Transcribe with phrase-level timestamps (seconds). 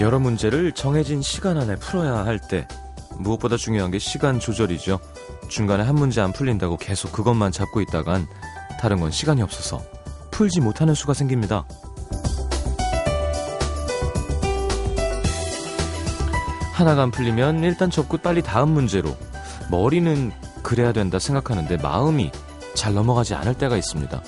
[0.00, 2.66] 여러 문제를 정해진 시간 안에 풀어야 할 때
[3.18, 4.98] 무엇보다 중요한 게 시간 조절이죠.
[5.48, 8.26] 중간에 한 문제 안 풀린다고 계속 그것만 잡고 있다간
[8.80, 9.82] 다른 건 시간이 없어서
[10.30, 11.66] 풀지 못하는 수가 생깁니다.
[16.72, 19.14] 하나가 안 풀리면 일단 접고 빨리 다음 문제로
[19.70, 22.30] 머리는 그래야 된다 생각하는데 마음이
[22.74, 24.22] 잘 넘어가지 않을 때가 있습니다.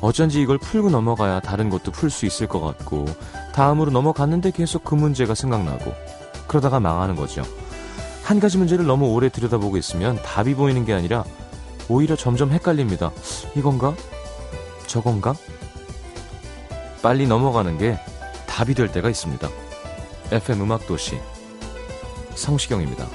[0.00, 3.06] 어쩐지 이걸 풀고 넘어가야 다른 것도 풀 수 있을 것 같고
[3.52, 5.92] 다음으로 넘어갔는데 계속 그 문제가 생각나고
[6.46, 7.42] 그러다가 망하는 거죠.
[8.22, 11.24] 한 가지 문제를 너무 오래 들여다보고 있으면 답이 보이는 게 아니라
[11.88, 13.10] 오히려 점점 헷갈립니다.
[13.56, 13.94] 이건가?
[14.86, 15.34] 저건가?
[17.02, 17.98] 빨리 넘어가는 게
[18.46, 19.48] 답이 될 때가 있습니다.
[20.30, 21.18] FM 음악도시
[22.34, 23.06] 성시경입니다.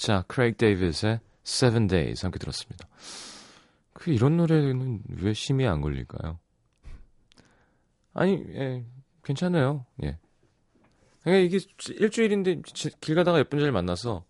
[0.00, 2.88] 자, 크레이크 데이빗의 Seven Days 함께 들었습니다.
[3.92, 6.38] 그 이런 노래는 왜 심이 안 걸릴까요?
[8.14, 8.86] 아니, 예,
[9.22, 9.84] 괜찮아요.
[10.02, 10.18] 예.
[11.22, 11.58] 그러니까 이게
[11.98, 14.24] 일주일인데 지- 길 가다가 예쁜 여자를 만나서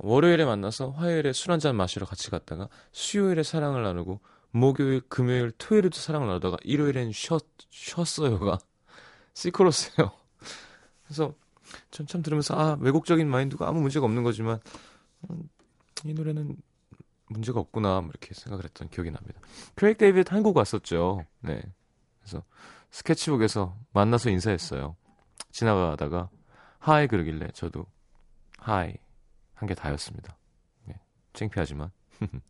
[0.00, 4.20] 월요일에 만나서 화요일에 술 한잔 마시러 같이 갔다가 수요일에 사랑을 나누고
[4.52, 8.58] 목요일, 금요일, 토요일에도 사랑을 나누다가 일요일엔 쉬었, 쉬었어요가
[9.34, 10.12] 시크로스예요.
[11.04, 11.34] 그래서
[11.90, 14.58] 전 참 들으면서 아 왜곡적인 mind가 아무 문제가 없는 거지만
[15.30, 15.48] 음,
[16.04, 16.56] 이 노래는
[17.28, 19.40] 문제가 없구나 뭐 이렇게 생각을 했던 기억이 납니다.
[19.74, 21.24] 크레이그 데이빗 한국 왔었죠.
[21.40, 21.60] 네.
[22.20, 22.42] 그래서
[22.90, 24.96] 스케치북에서 만나서 인사했어요.
[25.50, 26.30] 지나가다가
[26.78, 27.86] hi 그러길래 저도
[28.58, 28.94] hi
[29.54, 30.36] 한 게 다였습니다.
[30.84, 30.94] 네.
[31.32, 31.90] 창피하지만.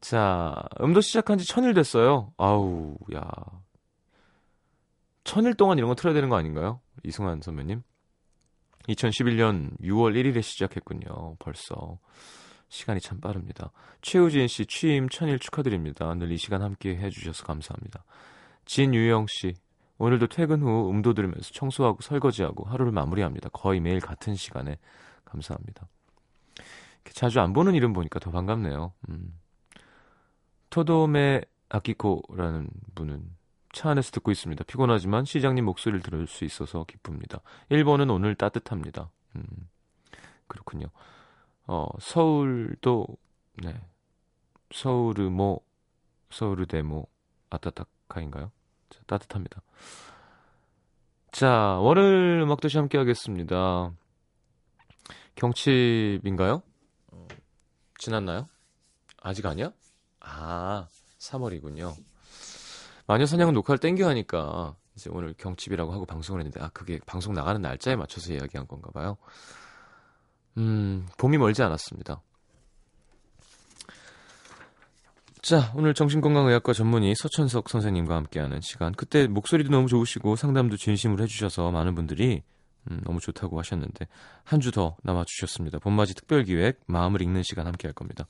[0.00, 2.32] 자, 음도 시작한 지 천일 됐어요.
[2.36, 3.28] 아우, 야.
[5.28, 6.80] 천일 동안 이런 거 틀어야 되는 거 아닌가요?
[7.04, 7.82] 이승환 선배님.
[8.88, 11.36] 2011년 6월 1일에 시작했군요.
[11.38, 11.98] 벌써.
[12.70, 13.70] 시간이 참 빠릅니다.
[14.00, 16.14] 최우진 씨 취임 천일 축하드립니다.
[16.14, 18.04] 늘 이 시간 함께 해주셔서 감사합니다.
[18.64, 19.52] 진유영 씨
[19.98, 23.50] 오늘도 퇴근 후 음도 들으면서 청소하고 설거지하고 하루를 마무리합니다.
[23.50, 24.78] 거의 매일 같은 시간에
[25.26, 25.88] 감사합니다.
[27.12, 28.94] 자주 안 보는 이름 보니까 더 반갑네요.
[29.10, 29.38] 음.
[30.70, 33.37] 토도메 아키코라는 분은
[33.78, 34.64] 차 안에서 듣고 있습니다.
[34.64, 37.42] 피곤하지만 시장님 목소리를 들을 수 있어서 기쁩니다.
[37.68, 39.08] 일본은 오늘 따뜻합니다.
[39.36, 39.44] 음,
[40.48, 40.88] 그렇군요.
[41.68, 43.06] 어, 서울도,
[43.62, 43.80] 네.
[44.72, 45.60] 서울르모,
[46.30, 47.06] 서울르데모,
[47.50, 48.50] 아따타카인가요?
[48.90, 49.62] 자, 따뜻합니다.
[51.30, 53.92] 자, 월요일 음악도시 함께 하겠습니다.
[55.36, 56.62] 경칩인가요?
[57.12, 57.28] 어,
[57.96, 58.48] 지났나요?
[59.22, 59.70] 아직 아니야?
[60.18, 60.88] 아,
[61.20, 61.94] 3월이군요.
[63.08, 67.96] 마녀사냥 녹화를 땡겨 하니까 이제 오늘 경칩이라고 하고 방송을 했는데 아 그게 방송 나가는 날짜에
[67.96, 69.16] 맞춰서 이야기한 건가 봐요.
[70.58, 72.20] 음, 봄이 멀지 않았습니다.
[75.40, 78.92] 자, 오늘 정신건강의학과 전문의 서천석 선생님과 함께하는 시간.
[78.92, 82.42] 그때 목소리도 너무 좋으시고 상담도 진심으로 해주셔서 많은 분들이
[82.90, 84.06] 음, 너무 좋다고 하셨는데
[84.44, 85.78] 한 주 더 남아주셨습니다.
[85.78, 88.26] 봄맞이 특별기획 마음을 읽는 시간 함께할 겁니다.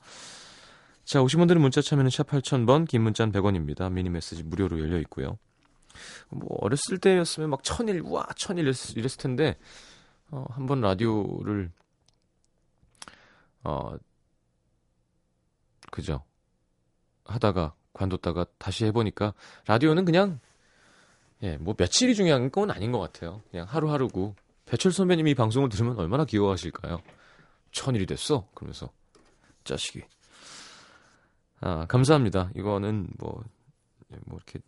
[1.08, 3.90] 자, 오신 분들은 문자 참여는 샵 8000번, 긴 문자는 100원입니다.
[3.90, 5.38] 미니 메시지 무료로 열려 있고요.
[6.28, 9.56] 뭐 어렸을 때였으면 막 천일, 우와, 천일 이랬, 이랬을 텐데
[10.30, 11.72] 어, 한번 라디오를
[13.64, 13.96] 어
[15.90, 16.22] 그죠.
[17.24, 19.32] 하다가 관뒀다가 다시 해보니까
[19.66, 20.40] 라디오는 그냥
[21.42, 23.40] 예, 뭐 며칠이 중요한 건 아닌 것 같아요.
[23.50, 24.34] 그냥 하루하루고
[24.66, 27.00] 배철 선배님이 이 방송을 들으면 얼마나 귀여워하실까요?
[27.72, 28.46] 천일이 됐어?
[28.52, 28.90] 그러면서
[29.64, 30.02] 자식이
[31.60, 32.50] 아, 감사합니다.
[32.54, 33.42] 이거는 뭐,
[34.26, 34.60] 뭐 이렇게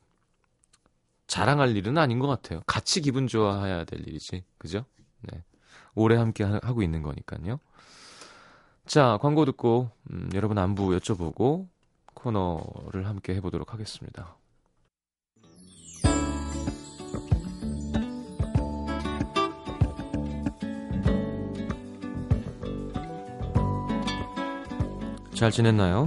[1.26, 2.60] 자랑할 일은 아닌 것 같아요.
[2.66, 4.44] 같이 기분 좋아해야 될 일이지.
[4.58, 4.84] 그죠?
[5.22, 5.42] 네.
[5.94, 7.60] 오래 함께 하, 고 있는 거니까요.
[8.86, 11.68] 자, 광고 듣고, 음, 여러분 안부 여쭤보고
[12.14, 14.36] 코너를 함께 해보도록 하겠습니다.
[25.40, 26.06] 잘 지냈나요?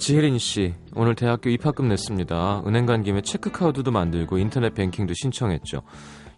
[0.00, 2.62] 지혜린 씨, 오늘 대학교 입학금 냈습니다.
[2.66, 5.82] 은행 간 김에 체크카드도 만들고 인터넷 뱅킹도 신청했죠.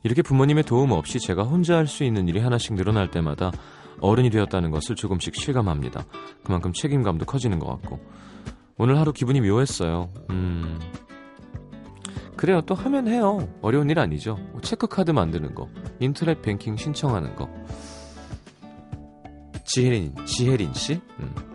[0.02, 3.52] 이렇게 부모님의 도움 없이 제가 혼자 할 수 있는 일이 하나씩 늘어날 때마다
[4.00, 6.04] 어른이 되었다는 것을 조금씩 실감합니다.
[6.42, 8.00] 그만큼 책임감도 커지는 것 같고.
[8.78, 10.10] 오늘 하루 기분이 묘했어요.
[10.30, 10.80] 음.
[12.36, 12.62] 그래요.
[12.62, 13.48] 또 하면 해요.
[13.62, 14.34] 어려운 일 아니죠.
[14.50, 15.68] 뭐 체크카드 만드는 거,
[16.00, 17.48] 인터넷 뱅킹 신청하는 거.
[19.64, 21.00] 지혜린, 지혜린 씨?
[21.20, 21.51] 음.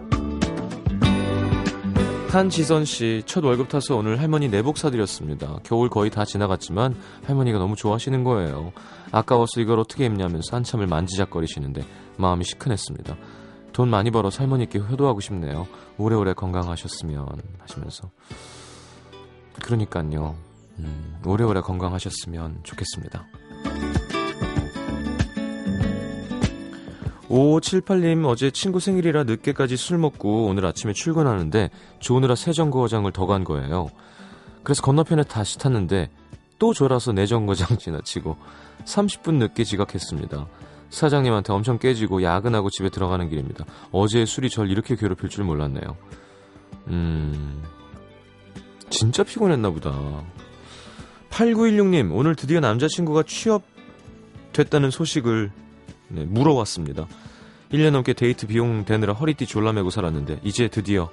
[2.30, 5.60] 한지선 씨, 첫 월급 타서 오늘 할머니 내복 사드렸습니다.
[5.64, 6.96] 겨울 거의 다 지나갔지만
[7.26, 8.74] 할머니가 너무 좋아하시는 거예요.
[9.12, 11.84] 아까워서 이걸 어떻게 입냐면서 한참을 만지작거리시는데
[12.18, 13.16] 마음이 시큰했습니다.
[13.72, 15.68] 돈 많이 벌어서 할머니께 효도하고 싶네요.
[15.98, 17.28] 오래오래 건강하셨으면
[17.60, 18.12] 하시면서.
[19.64, 20.36] 그러니까요.
[20.80, 23.26] 음, 오래오래 건강하셨으면 좋겠습니다.
[27.30, 31.70] 5578님 어제 친구 생일이라 늦게까지 술 먹고 오늘 아침에 출근하는데
[32.00, 33.90] 조느라 세정거장을 더 간 거예요.
[34.64, 36.10] 그래서 건너편에 다시 탔는데
[36.60, 38.38] 또 졸아서 내정거장 지나치고
[38.86, 40.48] 30분 늦게 지각했습니다.
[40.90, 43.66] 사장님한테 엄청 깨지고 야근하고 집에 들어가는 길입니다.
[43.92, 45.98] 어제 술이 절 이렇게 괴롭힐 줄 몰랐네요.
[46.88, 47.64] 음...
[48.90, 50.24] 진짜 피곤했나 보다.
[51.30, 55.52] 8916님, 오늘 드디어 남자친구가 취업됐다는 소식을
[56.10, 57.08] 네, 물어왔습니다.
[57.72, 61.10] 1년 넘게 데이트 비용 대느라 허리띠 졸라매고 살았는데 이제 드디어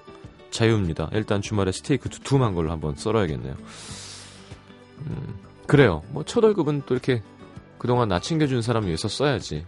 [0.50, 1.10] 자유입니다.
[1.12, 3.56] 일단 주말에 스테이크 두툼한 걸로 한번 썰어야겠네요.
[5.06, 5.34] 음,
[5.66, 6.02] 그래요.
[6.10, 7.22] 뭐 첫 월급은 또 이렇게
[7.78, 9.66] 그동안 나 챙겨준 사람 위해서 써야지.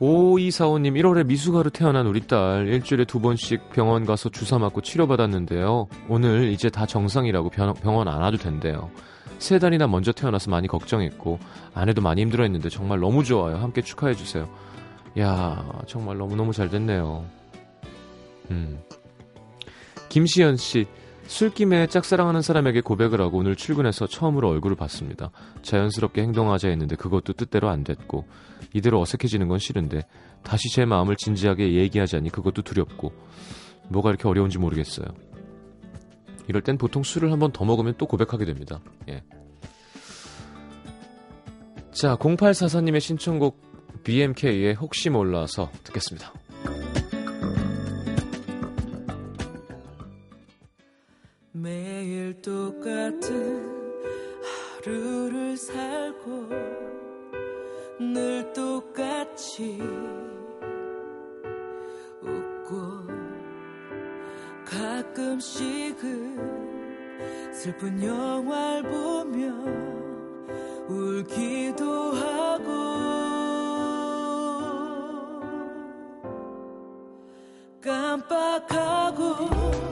[0.00, 5.88] 5245님 1월에 미숙아로 태어난 우리 딸 일주일에 두 번씩 병원 가서 주사 맞고 치료받았는데요.
[6.08, 8.90] 오늘 이제 다 정상이라고 병원 안 와도 된대요.
[9.38, 11.38] 세 달이나 먼저 태어나서 많이 걱정했고
[11.74, 13.56] 아내도 많이 힘들어했는데 정말 너무 좋아요.
[13.56, 14.48] 함께 축하해 주세요.
[15.18, 17.26] 야 정말 너무너무 잘 됐네요.
[18.50, 18.80] 음.
[20.08, 20.86] 김시연 씨
[21.30, 25.30] 술김에 짝사랑하는 사람에게 고백을 하고 오늘 출근해서 처음으로 얼굴을 봤습니다.
[25.62, 28.26] 자연스럽게 행동하자 했는데 그것도 뜻대로 안 됐고
[28.74, 30.02] 이대로 어색해지는 건 싫은데
[30.42, 33.12] 다시 제 마음을 진지하게 얘기하자니 그것도 두렵고
[33.90, 35.06] 뭐가 이렇게 어려운지 모르겠어요.
[36.48, 38.80] 이럴 땐 보통 술을 한 번 더 먹으면 또 고백하게 됩니다.
[39.08, 39.22] 예.
[41.92, 46.32] 자, 0844님의 신청곡 BMK의 혹시 몰라서 듣겠습니다.
[51.62, 53.68] 매일 똑같은
[54.82, 56.48] 하루를 살고
[57.98, 59.78] 늘 똑같이
[62.22, 63.04] 웃고
[64.64, 66.38] 가끔씩은
[67.52, 69.52] 슬픈 영화를 보며
[70.88, 72.70] 울기도 하고
[77.82, 79.89] 깜빡하고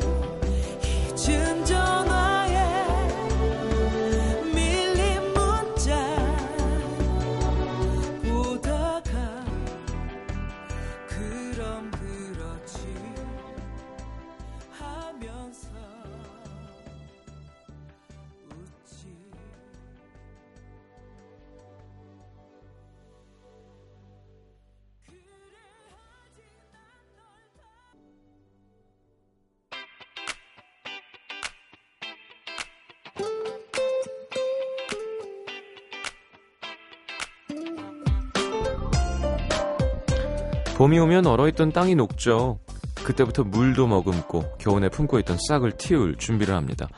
[40.88, 42.60] 봄이 오면 얼어있던 땅이 녹죠.
[43.04, 46.88] 그때부터 물도 머금고 겨우내 품고 있던 싹을 틔울 준비를 합니다.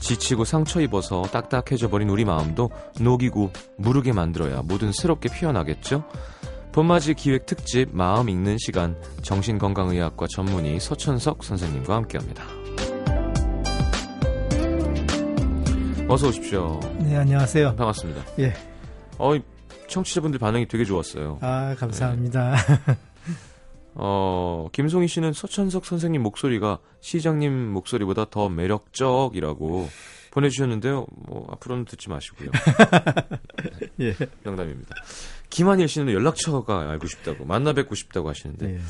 [0.00, 2.68] 지치고 상처 입어서 딱딱해져 버린 우리 마음도
[3.00, 6.02] 녹이고 무르게 만들어야 뭐든 새롭게 피어나겠죠?
[6.72, 12.42] 봄맞이 기획 특집 마음 읽는 시간 정신건강의학과 전문의 서천석 선생님과 함께합니다.
[16.08, 16.80] 어서 오십시오.
[16.98, 17.76] 네, 안녕하세요.
[17.76, 18.20] 반갑습니다.
[18.40, 18.52] 예.
[19.16, 19.38] 어,
[19.86, 21.38] 청취자분들 반응이 되게 좋았어요.
[21.40, 22.56] 아, 감사합니다.
[23.94, 29.88] 어, 김송희 씨는 서천석 선생님 목소리가 시장님 목소리보다 더 매력적이라고
[30.30, 31.06] 보내주셨는데요.
[31.26, 32.50] 뭐, 앞으로는 듣지 마시고요.
[34.00, 34.14] 예.
[34.44, 34.94] 농담입니다.
[35.50, 38.80] 김한일 씨는 연락처가 알고 싶다고, 만나 뵙고 싶다고 하시는데, 예.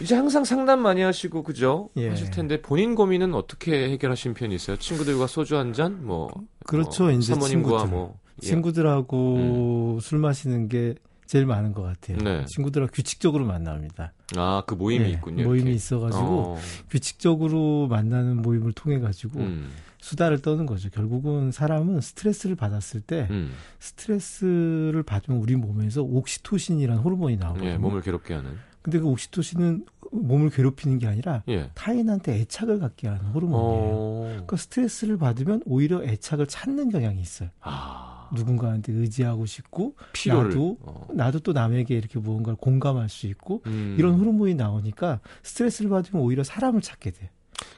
[0.00, 1.90] 이제 항상 상담 많이 하시고, 그죠?
[1.96, 2.08] 예.
[2.08, 4.78] 하실 텐데, 본인 고민은 어떻게 해결하신 편이세요?
[4.78, 6.04] 친구들과 소주 한 잔?
[6.04, 6.30] 뭐,
[6.64, 7.06] 그렇죠.
[7.06, 7.88] 어, 이제 사모님과 친구들.
[7.88, 8.46] 뭐, 예.
[8.46, 10.94] 친구들하고 술 마시는 게
[11.28, 12.16] 제일 많은 것 같아요.
[12.18, 12.44] 네.
[12.46, 14.14] 친구들하고 규칙적으로 만납니다.
[14.34, 15.44] 아, 그 모임이 예, 있군요.
[15.44, 15.74] 모임이 이렇게.
[15.74, 16.58] 있어가지고 어,
[16.88, 19.70] 규칙적으로 만나는 모임을 통해 가지고 음.
[20.00, 20.88] 수다를 떠는 거죠.
[20.88, 23.52] 결국은 사람은 스트레스를 받았을 때 음.
[23.78, 27.68] 스트레스를 받으면 우리 몸에서 옥시토신이라는 호르몬이 나오거든요.
[27.68, 28.56] 예, 몸을 괴롭게 하는.
[28.80, 31.70] 근데 그 옥시토신은 몸을 괴롭히는 게 아니라 예.
[31.74, 33.94] 타인한테 애착을 갖게 하는 호르몬이에요.
[33.94, 34.22] 어.
[34.30, 37.50] 그러니까 스트레스를 받으면 오히려 애착을 찾는 경향이 있어요.
[37.60, 38.17] 아.
[38.34, 40.50] 누군가한테 의지하고 싶고 필요를.
[40.50, 41.08] 나도 어.
[41.12, 43.96] 나도 또 남에게 이렇게 무언가를 공감할 수 있고 음.
[43.98, 47.30] 이런 호르몬이 나오니까 스트레스를 받으면 오히려 사람을 찾게 돼.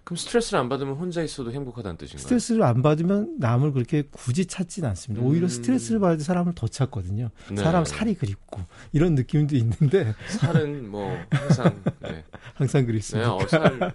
[0.05, 2.23] 그럼 스트레스를 안 받으면 혼자 있어도 행복하다는 뜻인가요?
[2.23, 5.25] 스트레스를 안 받으면 남을 그렇게 굳이 찾진 않습니다.
[5.25, 5.49] 오히려 음.
[5.49, 7.31] 스트레스를 받을 때 사람을 더 찾거든요.
[7.51, 7.57] 네.
[7.63, 8.61] 사람 살이 그립고
[8.93, 12.25] 이런 느낌도 있는데 살은 뭐 항상 네.
[12.55, 13.35] 항상 네, 그립습니다.
[13.35, 13.95] 어, 살.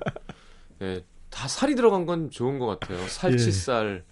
[0.79, 3.05] 네, 다 살이 들어간 건 좋은 것 같아요.
[3.07, 4.03] 살치살,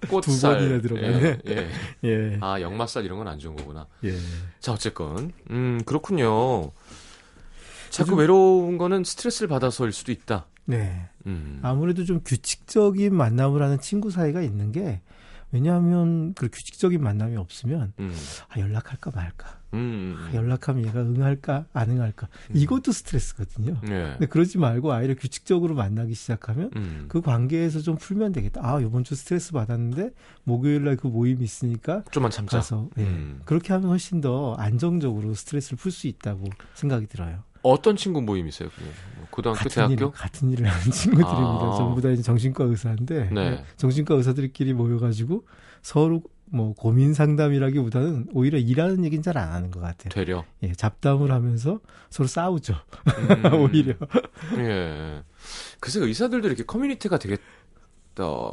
[0.00, 0.54] 네, 꽃살.
[0.58, 1.40] 번이나 들어가네.
[1.48, 1.68] 예, 예.
[2.04, 3.86] 예, 아, 역맛살 이런 건 안 좋은 거구나.
[4.04, 4.14] 예.
[4.60, 6.70] 자, 어쨌건, 음, 그렇군요.
[7.90, 10.46] 자꾸 요즘- 외로운 거는 스트레스를 받아서일 수도 있다.
[10.66, 11.08] 네.
[11.26, 11.60] 음.
[11.62, 15.00] 아무래도 좀 규칙적인 만남을 하는 친구 사이가 있는 게
[15.52, 18.14] 왜냐하면 그 규칙적인 만남이 없으면 음,
[18.48, 19.60] 아, 연락할까 말까.
[19.74, 20.34] 음, 아, 음.
[20.34, 22.28] 연락하면 얘가 응할까 안 응할까.
[22.54, 23.78] 이것도 스트레스거든요.
[23.88, 23.88] 예.
[24.12, 27.04] 근데 그러지 말고 아이를 규칙적으로 만나기 시작하면 음.
[27.08, 28.60] 그 관계에서 좀 풀면 되겠다.
[28.64, 30.10] 아, 이번 주 스트레스 받았는데
[30.44, 32.58] 목요일 날 그 모임 있으니까 좀만 참자.
[32.58, 33.02] 가서 예.
[33.02, 33.40] 음.
[33.44, 37.42] 그렇게 하면 훨씬 더 안정적으로 스트레스를 풀 수 있다고 생각이 들어요.
[37.62, 38.68] 어떤 친구 모임이세요?
[39.16, 40.12] 뭐 고등학교, 같은 일, 대학교?
[40.12, 41.64] 같은 일을 하는 친구들입니다.
[41.64, 41.74] 아.
[41.76, 43.40] 전부 다 이제 정신과 의사인데 네.
[43.40, 45.46] 예, 정신과 의사들끼리 모여가지고
[45.82, 46.22] 서로
[46.54, 50.10] 뭐 고민 상담이라기보다는 오히려 일하는 얘기는 잘 안 하는 것 같아요.
[50.10, 50.44] 되려.
[50.62, 51.80] 예, 잡담을 하면서
[52.10, 52.74] 서로 싸우죠.
[52.74, 53.54] 음.
[53.60, 53.94] 오히려.
[54.58, 55.22] 예.
[55.80, 57.36] 그래서 의사들도 이렇게 커뮤니티가 되게
[58.20, 58.52] 어,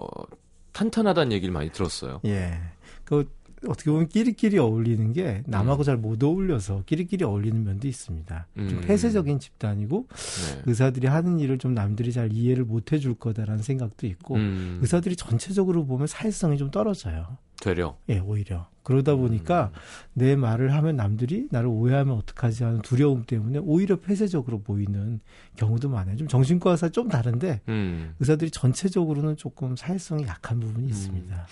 [0.74, 2.20] 탄탄하다는 얘기를 많이 들었어요.
[2.26, 2.60] 예.
[3.06, 3.30] 그
[3.68, 5.52] 어떻게 보면 끼리끼리 어울리는 게 음.
[5.52, 8.48] 남하고 잘못 어울려서 끼리끼리 어울리는 면도 있습니다.
[8.56, 8.82] 좀 음.
[8.82, 10.62] 폐쇄적인 집단이고 네.
[10.66, 14.80] 의사들이 하는 일을 좀 남들이 잘 이해를 못 해줄 거다라는 생각도 있고 음.
[14.82, 17.38] 의사들이 전체적으로 보면 사회성이 좀 떨어져요.
[17.62, 17.96] 되려.
[18.10, 18.68] 예, 오히려.
[18.84, 19.72] 그러다 보니까
[20.14, 25.20] 내 말을 하면 남들이 나를 오해하면 어떡하지 하는 두려움 때문에 오히려 폐쇄적으로 보이는
[25.56, 26.18] 경우도 많아요.
[26.18, 28.16] 좀 정신과 의사 좀 다른데 음.
[28.20, 31.48] 의사들이 전체적으로는 조금 사회성이 약한 부분이 있습니다.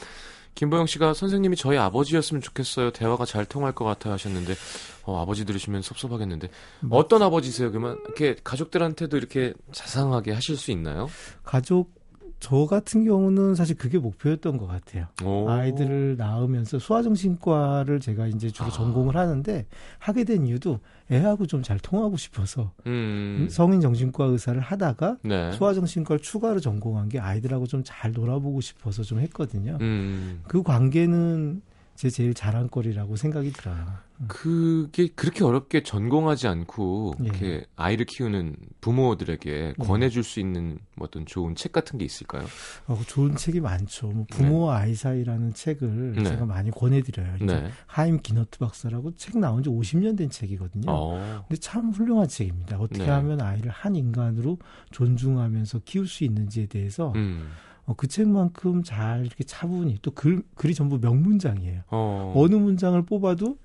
[0.55, 2.91] 김보영 씨가 선생님이 저희 아버지였으면 좋겠어요.
[2.91, 4.55] 대화가 잘 통할 것 같아 하셨는데,
[5.03, 6.49] 어, 아버지 들으시면 섭섭하겠는데.
[6.89, 7.71] 어떤 아버지세요?
[7.71, 11.09] 그러면 이렇게 가족들한테도 이렇게 자상하게 하실 수 있나요?
[11.43, 11.98] 가족
[12.39, 15.07] 저 같은 경우는 사실 그게 목표였던 것 같아요.
[15.23, 15.49] 오.
[15.49, 18.71] 아이들을 낳으면서 소아정신과를 제가 이제 주로 아.
[18.71, 19.65] 전공을 하는데
[19.99, 20.79] 하게 된 이유도
[21.11, 23.47] 애하고 좀 잘 통하고 싶어서 음.
[23.49, 25.51] 성인 정신과 의사를 하다가 네.
[25.51, 29.77] 소아정신과를 추가로 전공한 게 아이들하고 좀 잘 놀아보고 싶어서 좀 했거든요.
[29.81, 30.41] 음.
[30.47, 31.61] 그 관계는
[31.99, 33.75] 제 제일 자랑거리라고 생각이 들어요.
[34.29, 37.25] 그게 그렇게 어렵게 전공하지 않고 예.
[37.25, 39.85] 이렇게 아이를 키우는 부모들에게 네.
[39.85, 42.45] 권해줄 수 있는 뭐 어떤 좋은 책 같은 게 있을까요?
[42.87, 44.07] 어, 좋은 책이 많죠.
[44.07, 46.23] 뭐 부모와 아이 사이라는 책을 네.
[46.23, 47.35] 제가 많이 권해드려요.
[47.41, 47.69] 네.
[47.85, 50.89] 하임 기너트 박사라고 책 나온 지 50년 된 책이거든요.
[50.89, 51.43] 어.
[51.49, 52.79] 근데 참 훌륭한 책입니다.
[52.79, 53.09] 어떻게 네.
[53.09, 54.57] 하면 아이를 한 인간으로
[54.91, 57.49] 존중하면서 키울 수 있는지에 대해서 음.
[57.89, 61.81] 어, 그 책만큼 잘 이렇게 차분히 또 글, 글이 전부 명문장이에요.
[61.89, 62.33] 어.
[62.35, 63.57] 어느 문장을 뽑아도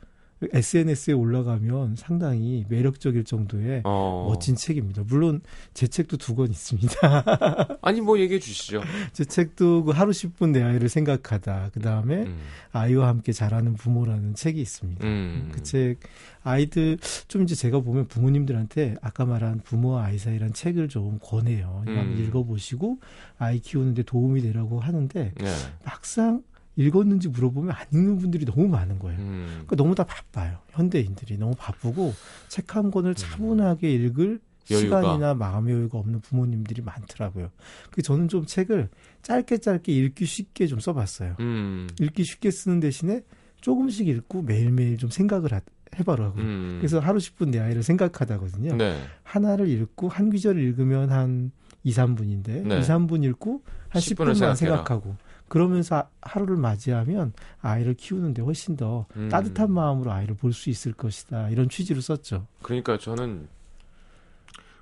[0.53, 4.27] SNS에 올라가면 상당히 매력적일 정도의 어.
[4.29, 5.03] 멋진 책입니다.
[5.07, 5.41] 물론
[5.73, 6.99] 제 책도 두 권 있습니다.
[7.83, 8.83] 아니 뭐 얘기해 주시죠.
[9.13, 11.71] 제 책도 그 하루 10분 내 아이를 생각하다.
[11.73, 12.39] 그 다음에 음.
[12.73, 15.07] 아이와 함께 자라는 부모라는 책이 있습니다.
[15.07, 15.51] 음.
[15.55, 16.01] 그책
[16.43, 16.99] 아이들
[17.29, 21.85] 좀 이제 제가 보면 부모님들한테 아까 말한 부모와 아이 사이란 책을 좀 권해요.
[21.87, 22.17] 음.
[22.27, 22.99] 읽어 보시고
[23.39, 25.47] 아이 키우는데 도움이 되라고 하는데 네.
[25.85, 26.43] 막상
[26.77, 29.19] 읽었는지 물어보면 안 읽는 분들이 너무 많은 거예요.
[29.21, 29.47] 음.
[29.67, 30.59] 그러니까 너무 다 바빠요.
[30.71, 32.13] 현대인들이 너무 바쁘고
[32.49, 34.41] 책 한 권을 차분하게 읽을 음.
[34.71, 35.01] 여유가.
[35.03, 37.51] 시간이나 마음의 여유가 없는 부모님들이 많더라고요.
[37.91, 38.89] 그 저는 좀 책을
[39.23, 41.37] 짧게 짧게 읽기 쉽게 좀 써봤어요.
[41.41, 41.87] 음.
[42.01, 43.23] 읽기 쉽게 쓰는 대신에
[43.61, 45.61] 조금씩 읽고 매일매일 좀 생각을 하-
[45.97, 46.41] 해봐라고.
[46.41, 46.79] 음.
[46.81, 48.75] 그래서 하루 10분 내 아이를 생각하다거든요.
[48.77, 48.99] 네.
[49.23, 51.53] 하나를 읽고 한 귀절을 읽으면 한
[51.85, 52.79] 2, 3분인데 네.
[52.79, 54.55] 2, 3분 읽고 한 10 10분만 분을 생각해라.
[54.57, 55.17] 생각하고
[55.49, 59.29] 그러면서 하- 하루를 맞이하면 아이를 키우는데 훨씬 더 음.
[59.29, 61.51] 따뜻한 마음으로 아이를 볼 수 있을 것이다.
[61.51, 62.47] 이런 취지로 썼죠.
[62.63, 63.49] 그러니까 저는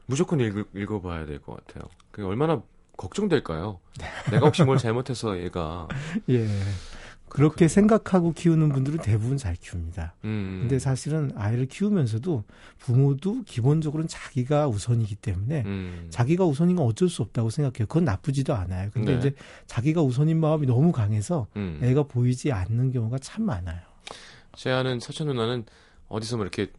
[0.07, 1.89] 무조건 읽, 읽어봐야 될 것 같아요.
[2.11, 2.63] 그게 얼마나
[2.97, 3.81] 걱정될까요?
[4.31, 5.89] 내가 혹시 뭘 잘못해서 얘가
[6.29, 6.47] 예.
[7.33, 10.15] 그렇게 생각하고 키우는 분들은 대부분 잘 키웁니다.
[10.25, 10.59] 음.
[10.61, 12.45] 근데 사실은 아이를 키우면서도
[12.79, 16.09] 부모도 기본적으로는 자기가 우선이기 때문에 음.
[16.11, 17.87] 자기가 우선인 건 어쩔 수 없다고 생각해요.
[17.87, 18.91] 그건 나쁘지도 않아요.
[18.93, 19.19] 근데 네.
[19.19, 19.35] 이제
[19.67, 21.81] 자기가 우선인 마음이 너무 강해서 음.
[21.83, 23.81] 애가 보이지 않는 경우가 참 많아요.
[24.55, 25.65] 제 아는 사촌 누나는
[26.09, 26.71] 어디서 뭐 이렇게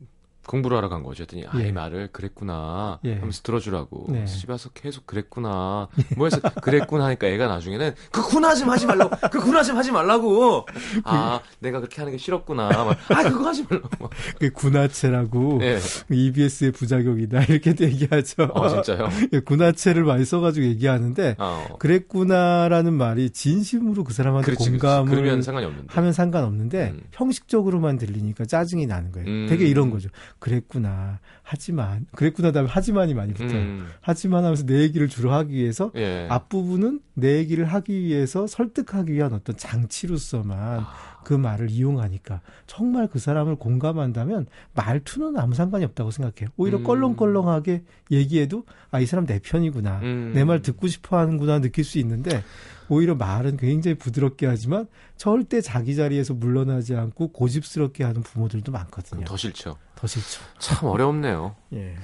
[0.47, 1.23] 공부를 하러 간 거죠.
[1.23, 1.69] 했더니 아, 예.
[1.69, 3.15] 이 말을 그랬구나 예.
[3.15, 4.07] 하면서 들어주라고.
[4.09, 4.25] 네.
[4.25, 5.87] 집에 와서 계속 그랬구나.
[6.17, 9.15] 뭐 해서 그랬구나 하니까 애가 나중에는 그 구나 좀 하지 말라고.
[9.31, 10.65] 그 구나 좀 하지 말라고.
[11.05, 12.69] 아, 내가 그렇게 하는 게 싫었구나.
[12.69, 14.09] 막, 아, 그거 하지 말라고.
[14.39, 15.79] 그 군화체라고 예.
[16.11, 18.43] EBS의 부작용이다 이렇게도 얘기하죠.
[18.53, 19.09] 어, 진짜요?
[19.33, 21.67] 예, 군화체를 많이 써가지고 얘기하는데 어.
[21.79, 24.79] 그랬구나라는 말이 진심으로 그 사람한테 그렇지, 그렇지.
[24.81, 25.87] 공감을 그러면 상관이 없는데.
[25.89, 27.01] 하면 상관없는데 음.
[27.11, 29.27] 형식적으로만 들리니까 짜증이 나는 거예요.
[29.27, 29.47] 음.
[29.49, 30.09] 되게 이런 거죠.
[30.43, 31.19] 그랬구나.
[31.41, 33.57] 하지만 그랬구나 다음에 하지만이 많이 붙어요.
[33.59, 33.87] 음.
[34.01, 36.27] 하지만 하면서 내 얘기를 주로 하기 위해서 예.
[36.29, 40.83] 앞부분은 내 얘기를 하기 위해서 설득하기 위한 어떤 장치로서만
[41.23, 46.49] 그 말을 이용하니까 정말 그 사람을 공감한다면 말투는 아무 상관이 없다고 생각해요.
[46.57, 46.83] 오히려 음.
[46.83, 49.99] 껄렁껄렁하게 얘기해도 아 이 사람 내 편이구나.
[50.01, 50.31] 음.
[50.33, 52.43] 내말 듣고 싶어 하는구나 느낄 수 있는데
[52.89, 59.23] 오히려 말은 굉장히 부드럽게 하지만 절대 자기 자리에서 물러나지 않고 고집스럽게 하는 부모들도 많거든요.
[59.23, 59.77] 더 싫죠.
[60.03, 60.41] 더 싫죠.
[60.59, 61.55] 참 어렵네요.
[61.73, 61.95] 예.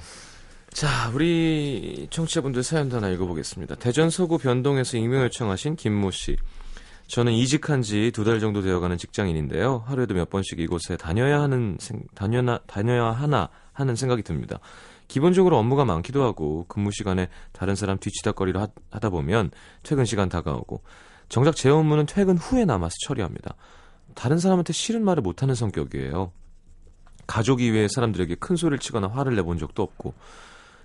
[0.72, 3.74] 자, 우리 청취자분들 사연도 하나 읽어보겠습니다.
[3.74, 6.38] 대전 서구 변동에서 익명 요청하신 김모 씨.
[7.08, 9.84] 저는 이직한 지 두 달 정도 되어가는 직장인인데요.
[9.86, 14.60] 하루에도 몇 번씩 이곳에 다녀야 하는, 생, 다녀나, 다녀야 하나 하는 생각이 듭니다.
[15.08, 19.50] 기본적으로 업무가 많기도 하고 근무 시간에 다른 사람 뒤치다거리를 하, 하다 보면
[19.82, 20.82] 퇴근 시간 다가오고
[21.28, 23.56] 정작 제 업무는 퇴근 후에 남아서 처리합니다.
[24.14, 26.32] 다른 사람한테 싫은 말을 못하는 성격이에요.
[27.26, 30.14] 가족 이외의 사람들에게 큰 소리를 치거나 화를 내본 적도 없고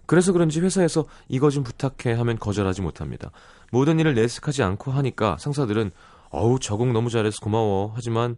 [0.05, 3.31] 그래서 그런지 회사에서 이거 좀 부탁해 하면 거절하지 못합니다.
[3.71, 5.91] 모든 일을 내색하지 않고 하니까 상사들은
[6.29, 8.35] 어우 적응 너무 잘해서 고마워 하지만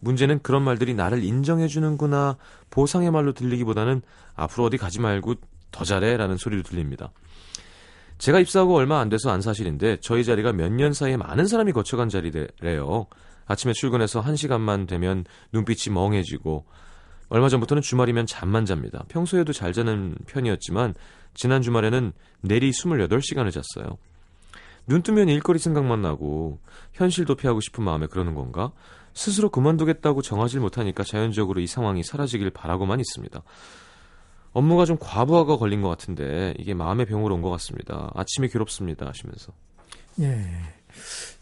[0.00, 2.36] 문제는 그런 말들이 나를 인정해주는구나
[2.70, 4.02] 보상의 말로 들리기보다는
[4.34, 5.34] 앞으로 어디 가지 말고
[5.70, 7.10] 더 잘해 라는 소리로 들립니다.
[8.18, 12.08] 제가 입사하고 얼마 안 돼서 안 사실인데 저희 자리가 몇 년 사이에 많은 사람이 거쳐간
[12.08, 13.06] 자리래요.
[13.46, 16.66] 아침에 출근해서 한 시간만 되면 눈빛이 멍해지고
[17.28, 19.04] 얼마 전부터는 주말이면 잠만 잡니다.
[19.08, 20.94] 평소에도 잘 자는 편이었지만
[21.34, 23.98] 지난 주말에는 내리 28시간을 잤어요.
[24.86, 26.58] 눈 뜨면 일거리 생각만 나고
[26.94, 28.72] 현실 도피하고 싶은 마음에 그러는 건가?
[29.12, 33.42] 스스로 그만두겠다고 정하지 못하니까 자연적으로 이 상황이 사라지길 바라고만 있습니다.
[34.52, 38.10] 업무가 좀 과부하가 걸린 것 같은데 이게 마음의 병으로 온 것 같습니다.
[38.14, 39.52] 아침이 괴롭습니다 하시면서.
[40.20, 40.77] 예.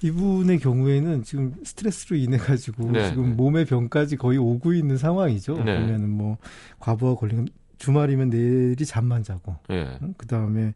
[0.02, 3.34] 이분의 경우에는 지금 스트레스로 인해 가지고 네, 지금 네.
[3.34, 5.62] 몸의 병까지 거의 오고 있는 상황이죠.
[5.64, 5.80] 네.
[5.80, 6.38] 보면은 뭐
[6.78, 9.98] 과부하 걸리면 주말이면 내일이 잠만 자고 예.
[10.16, 10.74] 그 다음에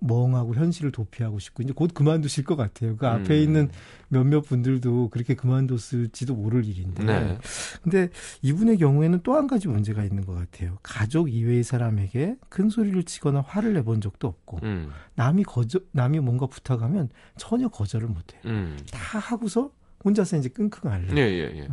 [0.00, 2.96] 멍하고 현실을 도피하고 싶고 이제 곧 그만두실 것 같아요.
[2.96, 3.42] 그 앞에 음.
[3.42, 3.70] 있는
[4.08, 7.04] 몇몇 분들도 그렇게 그만뒀을지도 모를 일인데.
[7.04, 7.38] 네.
[7.82, 8.08] 근데
[8.42, 10.78] 이분의 경우에는 또 한 가지 문제가 있는 것 같아요.
[10.82, 14.90] 가족 이외의 사람에게 큰 소리를 치거나 화를 내본 적도 없고 음.
[15.14, 18.40] 남이 거절 남이 뭔가 부탁하면 전혀 거절을 못해요.
[18.46, 18.78] 음.
[18.90, 19.70] 다 하고서
[20.04, 21.68] 혼자서 이제 끙끙 앓는 예, 예, 예.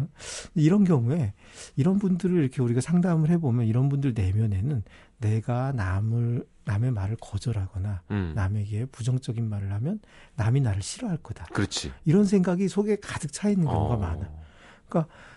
[0.56, 1.34] 이런 경우에
[1.76, 4.84] 이런 분들을 이렇게 우리가 상담을 해보면 이런 분들 내면에는
[5.20, 8.34] 내가 남을 남의 말을 거절하거나 음.
[8.36, 10.00] 남에게 부정적인 말을 하면
[10.36, 11.92] 남이 나를 싫어할 거다 그렇지.
[12.06, 13.98] 이런 생각이 속에 가득 차 있는 경우가 어.
[13.98, 14.44] 많아.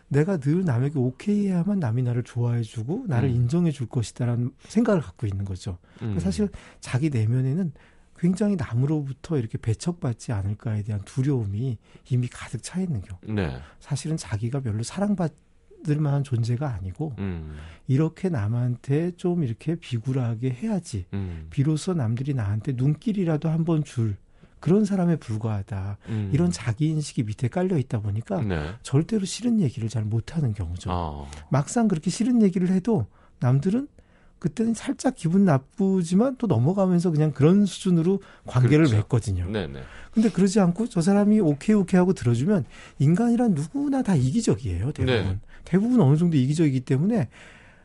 [0.08, 3.34] 내가 늘 남에게 오케이 해야만 남이 나를 좋아해주고 나를 음.
[3.34, 5.78] 인정해줄 것이다라는 생각을 갖고 있는 거죠.
[6.02, 6.18] 음.
[6.18, 6.48] 사실
[6.80, 7.72] 자기 내면에는
[8.18, 11.76] 굉장히 남으로부터 이렇게 배척받지 않을까에 대한 두려움이
[12.10, 13.18] 이미 가득 차 있는 경우.
[13.34, 13.58] 네.
[13.80, 15.32] 사실은 자기가 별로 사랑받
[15.88, 17.54] 을 만한 존재가 아니고 음.
[17.86, 21.46] 이렇게 남한테 좀 이렇게 비굴하게 해야지 음.
[21.50, 24.16] 비로소 남들이 나한테 눈길이라도 한 번 줄
[24.58, 26.30] 그런 사람에 불과하다 음.
[26.32, 28.70] 이런 자기 인식이 밑에 깔려 있다 보니까 네.
[28.82, 30.90] 절대로 싫은 얘기를 잘 못하는 경우죠.
[30.90, 31.24] 아.
[31.50, 33.06] 막상 그렇게 싫은 얘기를 해도
[33.38, 33.86] 남들은
[34.38, 38.96] 그때는 살짝 기분 나쁘지만 또 넘어가면서 그냥 그런 수준으로 관계를 그렇죠.
[38.96, 39.46] 맺거든요.
[39.50, 39.82] 네, 네.
[40.12, 42.64] 근데 그러지 않고 저 사람이 오케이 오케이 하고 들어주면
[42.98, 44.92] 인간이란 누구나 다 이기적이에요.
[44.92, 45.06] 대부분.
[45.06, 45.40] 네.
[45.66, 47.28] 대부분 어느 정도 이기적이기 때문에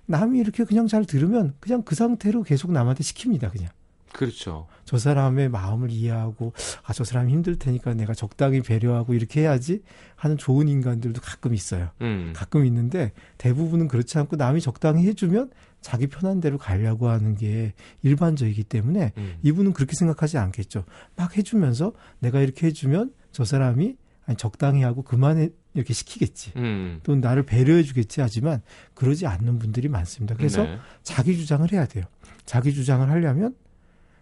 [0.06, 3.52] 남이 이렇게 그냥 잘 들으면 그냥 그 상태로 계속 남한테 시킵니다.
[3.52, 3.70] 그냥.
[4.14, 4.68] 그렇죠.
[4.84, 6.52] 저 사람의 마음을 이해하고
[6.84, 9.82] 아 저 사람이 힘들 테니까 내가 적당히 배려하고 이렇게 해야지
[10.16, 11.92] 하는 좋은 인간들도 가끔 있어요.
[12.02, 12.34] 음.
[12.36, 18.66] 가끔 있는데 대부분은 그렇지 않고 남이 적당히 해주면 자기 편한 대로 가려고 하는 게 일반적이기
[18.66, 19.36] 때문에 음.
[19.44, 20.84] 이분은 그렇게 생각하지 않겠죠.
[21.16, 26.54] 막 해주면서 내가 이렇게 해주면 저 사람이 아니 적당히 하고 그만해 이렇게 시키겠지.
[26.58, 27.00] 음.
[27.04, 28.62] 또 나를 배려해 주겠지 하지만
[28.94, 30.36] 그러지 않는 분들이 많습니다.
[30.36, 30.78] 그래서 네.
[31.04, 32.06] 자기 주장을 해야 돼요.
[32.46, 33.56] 자기 주장을 하려면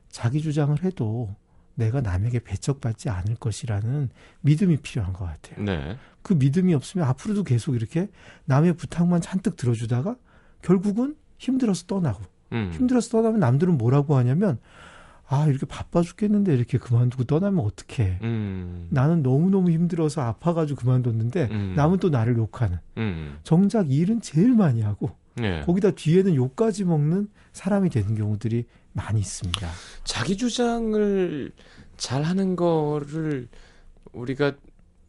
[0.10, 1.36] 자기 주장을 해도
[1.76, 4.10] 내가 남에게 배척받지 않을 것이라는
[4.42, 5.64] 믿음이 필요한 것 같아요.
[5.64, 5.98] 네.
[6.22, 8.10] 그 믿음이 없으면 앞으로도 계속 이렇게
[8.46, 10.18] 남의 부탁만 잔뜩 들어주다가
[10.62, 12.72] 결국은 힘들어서 떠나고 음.
[12.74, 14.60] 힘들어서 떠나면 남들은 뭐라고 하냐면
[15.32, 18.88] 아 이렇게 바빠 죽겠는데 이렇게 그만두고 떠나면 어떡해 음.
[18.90, 21.74] 나는 너무너무 힘들어서 아파가지고 그만뒀는데 음.
[21.76, 23.38] 남은 또 나를 욕하는 음.
[23.44, 25.62] 정작 일은 제일 많이 하고 예.
[25.62, 29.70] 거기다 뒤에는 욕까지 먹는 사람이 되는 경우들이 많이 있습니다.
[30.04, 31.52] 자기 주장을
[31.96, 33.48] 잘 하는 거를
[34.12, 34.54] 우리가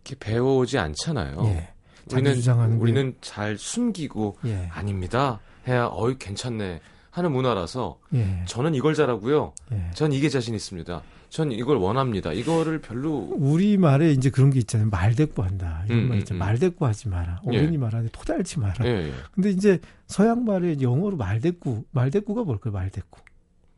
[0.05, 1.41] 이렇게 배워오지 않잖아요.
[1.47, 1.69] 예.
[2.09, 4.69] 자기 우리는 우리는 잘 숨기고 예.
[4.73, 5.41] 아닙니다.
[5.67, 6.81] 해야 어이 괜찮네
[7.11, 8.43] 하는 문화라서 예.
[8.47, 9.53] 저는 이걸 잘하고요.
[9.73, 9.91] 예.
[9.95, 11.03] 전 이게 자신 있습니다.
[11.29, 12.33] 전 이걸 원합니다.
[12.33, 14.89] 이거를 별로 우리 말에 이제 그런 게 있잖아요.
[14.91, 15.85] 말대꾸한다.
[15.87, 16.39] 이런 음, 말 음, 있잖아요.
[16.39, 16.47] 음.
[16.47, 17.41] 말대꾸 하지 마라.
[17.53, 17.59] 예.
[17.59, 18.85] 어른이 말하는데 토달지 마라.
[18.87, 19.13] 예, 예.
[19.33, 22.73] 근데 이제 서양 말에 영어로 말대꾸, 말대꾸가 뭘까요?
[22.73, 23.21] 말대꾸.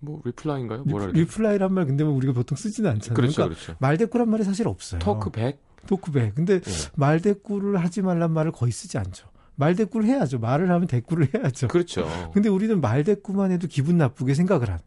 [0.00, 0.84] 뭐 reply인가요?
[0.84, 1.20] 뭐라 그래?
[1.20, 3.14] reply란 말 근데 뭐 우리가 보통 쓰지는 않잖아요.
[3.14, 3.76] 그렇죠, 그러니까 그렇죠.
[3.80, 4.98] 말대꾸란 말이 사실 없어요.
[5.00, 5.60] talk back.
[5.86, 6.34] 토크백.
[6.34, 6.60] 근데 예.
[6.96, 9.28] 말대꾸를 하지 말란 말을 거의 쓰지 않죠.
[9.62, 10.38] 말대꾸를 해야죠.
[10.40, 11.68] 말을 하면 대꾸를 해야죠.
[11.68, 12.06] 그렇죠.
[12.34, 14.80] 근데 우리는 말대꾸만 해도 기분 나쁘게 생각을 한.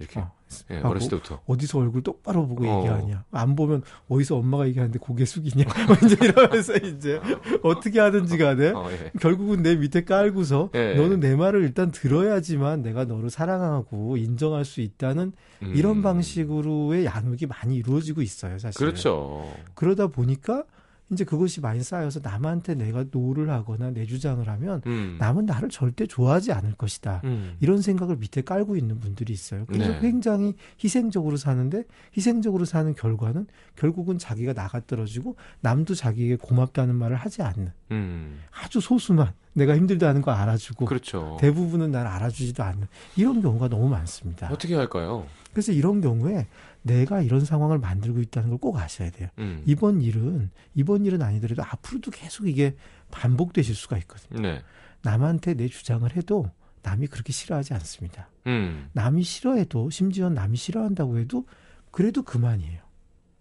[0.00, 0.32] 이렇게 어.
[0.70, 1.40] 예, 어렸을 때부터.
[1.46, 2.78] 어디서 얼굴 똑바로 보고 어.
[2.78, 3.24] 얘기하냐.
[3.30, 5.64] 안 보면 어디서 엄마가 얘기하는데 고개 숙이냐.
[5.86, 7.20] 뭐 이제 이러면서 이제
[7.62, 9.10] 어떻게 하든지 간에 어, 예.
[9.20, 10.94] 결국은 내 밑에 깔고서 예.
[10.94, 15.72] 너는 내 말을 일단 들어야지만 내가 너를 사랑하고 인정할 수 있다는 음.
[15.74, 18.78] 이런 방식으로의 양육이 많이 이루어지고 있어요, 사실.
[18.78, 19.50] 그렇죠.
[19.74, 20.64] 그러다 보니까
[21.12, 25.16] 이제 그것이 많이 쌓여서 남한테 내가 no를 하거나 내 주장을 하면 음.
[25.18, 27.20] 남은 나를 절대 좋아하지 않을 것이다.
[27.24, 27.56] 음.
[27.60, 29.64] 이런 생각을 밑에 깔고 있는 분들이 있어요.
[29.66, 30.00] 그래서 네.
[30.00, 31.84] 굉장히 희생적으로 사는데
[32.16, 33.46] 희생적으로 사는 결과는
[33.76, 38.40] 결국은 자기가 나가 떨어지고 남도 자기에게 고맙다는 말을 하지 않는 음.
[38.62, 41.36] 아주 소수만 내가 힘들다는 거 알아주고 그렇죠.
[41.40, 44.48] 대부분은 날 알아주지도 않는 이런 경우가 너무 많습니다.
[44.50, 45.26] 어떻게 할까요?
[45.52, 46.46] 그래서 이런 경우에
[46.82, 49.28] 내가 이런 상황을 만들고 있다는 걸 꼭 아셔야 돼요.
[49.38, 49.62] 음.
[49.66, 52.76] 이번 일은 이번 일은 아니더라도 앞으로도 계속 이게
[53.10, 54.40] 반복되실 수가 있거든요.
[54.40, 54.62] 네.
[55.02, 56.48] 남한테 내 주장을 해도
[56.82, 58.28] 남이 그렇게 싫어하지 않습니다.
[58.46, 58.88] 음.
[58.92, 61.44] 남이 싫어해도 심지어 남이 싫어한다고 해도
[61.90, 62.80] 그래도 그만이에요.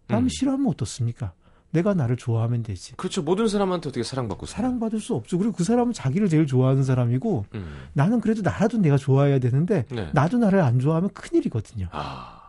[0.07, 0.29] 남이 음.
[0.29, 1.33] 싫어하면 어떻습니까?
[1.71, 2.95] 내가 나를 좋아하면 되지.
[2.97, 3.21] 그렇죠.
[3.21, 4.45] 모든 사람한테 어떻게 사랑받고?
[4.45, 5.37] 사랑받을 수 없죠.
[5.37, 7.77] 그리고 그 사람은 자기를 제일 좋아하는 사람이고 음.
[7.93, 10.09] 나는 그래도 나라도 내가 좋아해야 되는데 네.
[10.13, 11.87] 나도 나를 안 좋아하면 큰일이거든요.
[11.91, 12.40] 아.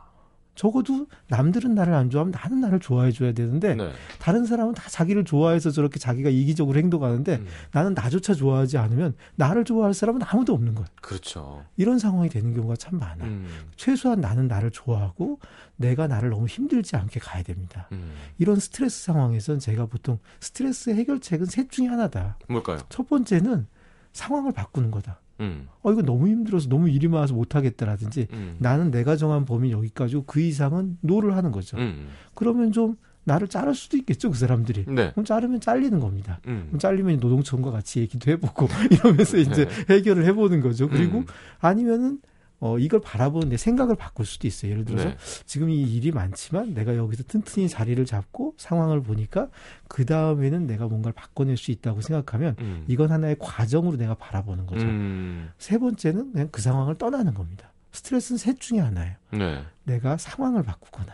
[0.62, 3.90] 적어도 남들은 나를 안 좋아하면 나는 나를 좋아해 줘야 되는데 네.
[4.20, 7.46] 다른 사람은 다 자기를 좋아해서 저렇게 자기가 이기적으로 행동하는데 음.
[7.72, 10.86] 나는 나조차 좋아하지 않으면 나를 좋아할 사람은 아무도 없는 거예요.
[11.00, 11.64] 그렇죠.
[11.76, 13.28] 이런 상황이 되는 경우가 참 많아요.
[13.28, 13.48] 음.
[13.74, 15.40] 최소한 나는 나를 좋아하고
[15.74, 17.88] 내가 나를 너무 힘들지 않게 가야 됩니다.
[17.90, 18.12] 음.
[18.38, 22.38] 이런 스트레스 상황에선 제가 보통 스트레스 해결책은 셋 중에 하나다.
[22.48, 22.78] 뭘까요?
[22.88, 23.66] 첫 번째는
[24.12, 25.18] 상황을 바꾸는 거다.
[25.42, 25.68] 음.
[25.82, 28.56] 어, 이거 너무 힘들어서 너무 일이 많아서 못 하겠다라든지 음.
[28.58, 31.76] 나는 내가 정한 범위 여기까지고 그 이상은 no를 하는 거죠.
[31.76, 32.08] 음.
[32.34, 34.84] 그러면 좀 나를 자를 수도 있겠죠, 그 사람들이.
[34.86, 35.10] 네.
[35.12, 36.40] 그럼 자르면 잘리는 겁니다.
[36.46, 36.64] 음.
[36.68, 40.88] 그럼 잘리면 노동청과 같이 얘기도 해보고 이러면서 이제 해결을 해보는 거죠.
[40.88, 41.26] 그리고 음.
[41.60, 42.20] 아니면은
[42.62, 44.70] 어 이걸 바라보는 내 생각을 바꿀 수도 있어요.
[44.70, 45.16] 예를 들어서 네.
[45.46, 49.48] 지금 이 일이 많지만 내가 여기서 튼튼히 자리를 잡고 상황을 보니까
[49.88, 52.84] 그 다음에는 내가 뭔가를 바꿔낼 수 있다고 생각하면 음.
[52.86, 54.86] 이건 하나의 과정으로 내가 바라보는 거죠.
[54.86, 55.50] 음.
[55.58, 57.72] 세 번째는 그냥 그 상황을 떠나는 겁니다.
[57.90, 59.16] 스트레스는 셋 중에 하나예요.
[59.32, 59.64] 네.
[59.82, 61.12] 내가 상황을 바꾸거나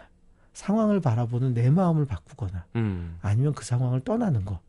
[0.52, 3.16] 상황을 바라보는 내 마음을 바꾸거나 음.
[3.22, 4.60] 아니면 그 상황을 떠나는 거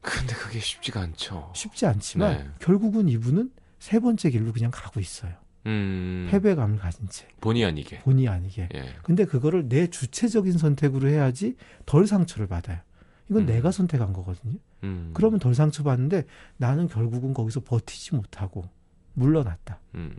[0.00, 1.52] 근데 그게 쉽지가 않죠.
[1.54, 2.48] 쉽지 않지만 네.
[2.58, 3.50] 결국은 이분은
[3.86, 5.32] 세 번째 길로 그냥 가고 있어요.
[5.66, 6.26] 음.
[6.28, 8.00] 패배감을 가진 채 본의 아니게.
[8.00, 8.68] 본의 아니게.
[8.74, 8.84] 예.
[9.04, 11.54] 근데 그거를 내 주체적인 선택으로 해야지
[11.86, 12.80] 덜 상처를 받아요.
[13.30, 13.46] 이건 음.
[13.46, 14.58] 내가 선택한 거거든요.
[14.82, 15.12] 음.
[15.14, 16.24] 그러면 덜 상처받는데
[16.56, 18.68] 나는 결국은 거기서 버티지 못하고
[19.14, 19.78] 물러났다.
[19.94, 20.16] 음.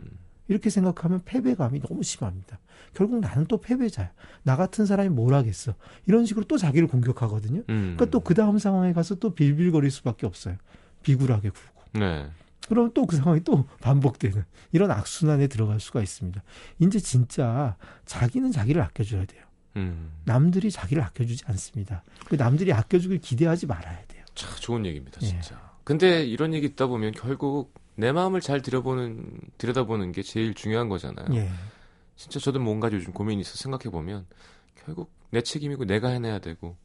[0.48, 2.58] 이렇게 생각하면 패배감이 너무 심합니다.
[2.94, 4.10] 결국 나는 또 패배자야.
[4.44, 5.74] 나 같은 사람이 뭘 하겠어.
[6.06, 7.64] 이런 식으로 또 자기를 공격하거든요.
[7.68, 7.96] 음.
[7.96, 10.56] 그러니까 또 그 다음 상황에 가서 또 빌빌거릴 수밖에 없어요.
[11.02, 11.82] 비굴하게 굴고.
[12.00, 12.30] 네.
[12.68, 16.42] 그럼 또그 상황이 또 반복되는 이런 악순환에 들어갈 수가 있습니다.
[16.80, 19.42] 이제 진짜 자기는 자기를 아껴줘야 돼요.
[19.76, 20.12] 음.
[20.24, 22.02] 남들이 자기를 아껴주지 않습니다.
[22.26, 24.24] 그 남들이 아껴주길 기대하지 말아야 돼요.
[24.34, 25.26] 참 좋은 얘기입니다, 예.
[25.26, 25.60] 진짜.
[25.84, 31.34] 근데 이런 얘기 듣다 보면 결국 내 마음을 잘 들여보는 들여다보는 게 제일 중요한 거잖아요.
[31.34, 31.50] 예.
[32.16, 34.26] 진짜 저도 뭔가 요즘 고민이 있어 생각해 보면
[34.84, 36.76] 결국 내 책임이고 내가 해내야 되고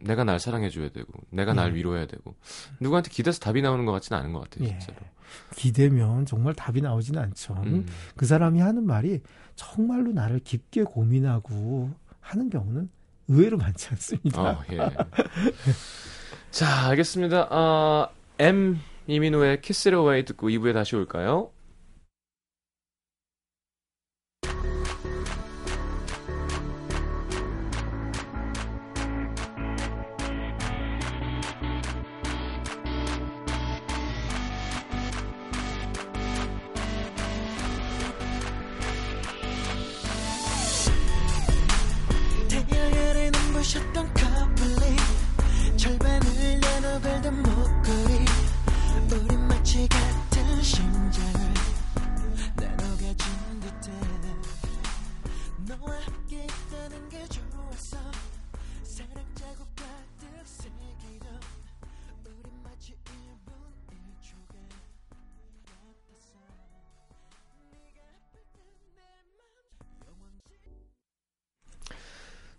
[0.00, 1.74] 내가 날 사랑해줘야 되고 내가 날 예.
[1.76, 2.34] 위로해야 되고
[2.80, 4.78] 누구한테 기대서 답이 나오는 것 같지는 않은 것 같아요, 예.
[4.78, 4.98] 진짜로.
[5.56, 7.54] 기대면 정말 답이 나오지는 않죠.
[7.66, 7.86] 음.
[8.16, 9.20] 그 사람이 하는 말이
[9.54, 12.88] 정말로 나를 깊게 고민하고 하는 경우는
[13.28, 14.40] 의외로 많지 않습니다.
[14.40, 14.78] 어, 예.
[16.50, 17.48] 자, 알겠습니다.
[17.50, 21.50] 아, M 이민우의 Kiss It Away 듣고 2부에 다시 올까요?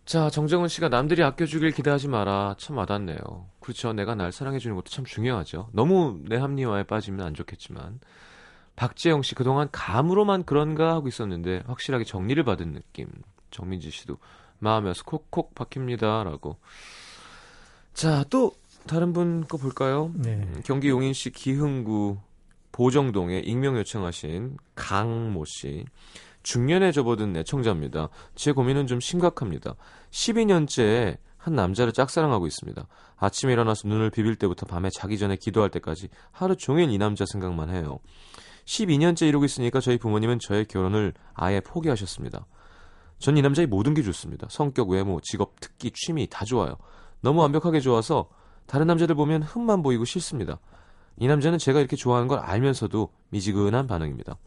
[0.07, 2.55] 자, 자 정정은 씨가 남들이 아껴주길 기대하지 마라.
[2.57, 3.49] 참 와닿네요.
[3.59, 3.91] 그렇죠.
[3.91, 5.69] 내가 날 사랑해주는 것도 참 중요하죠.
[5.73, 7.99] 너무 내 합리화에 빠지면 안 좋겠지만.
[8.77, 13.09] 박재영 씨, 그동안 감으로만 그런가 하고 있었는데, 확실하게 정리를 받은 느낌.
[13.51, 14.17] 정민지 씨도
[14.59, 16.23] 마음에서 콕콕 박힙니다.
[16.23, 16.57] 라고.
[17.93, 18.53] 자, 또
[18.85, 20.11] 다른 분 거 볼까요?
[20.15, 20.35] 네.
[20.35, 22.17] 음, 경기 용인시 기흥구
[22.71, 25.83] 보정동에 익명 요청하신 강모 씨.
[26.43, 28.09] 중년에 접어든 애청자입니다.
[28.35, 29.75] 제 고민은 좀 심각합니다.
[30.11, 32.87] 12년째 한 남자를 짝사랑하고 있습니다.
[33.17, 37.69] 아침에 일어나서 눈을 비빌 때부터 밤에 자기 전에 기도할 때까지 하루 종일 이 남자 생각만
[37.69, 37.99] 해요.
[38.67, 42.45] 12년째 이러고 있으니까 저희 부모님은 저의 결혼을 아예 포기하셨습니다.
[43.19, 44.45] 전 이 남자의 모든 게 좋습니다.
[44.51, 46.75] 성격, 외모, 직업, 특기, 취미 다 좋아요.
[47.21, 48.29] 너무 완벽하게 좋아서
[48.67, 50.59] 다른 남자들 보면 흠만 보이고 싫습니다.
[51.19, 54.37] 이 남자는 제가 이렇게 좋아하는 걸 알면서도 미지근한 반응입니다.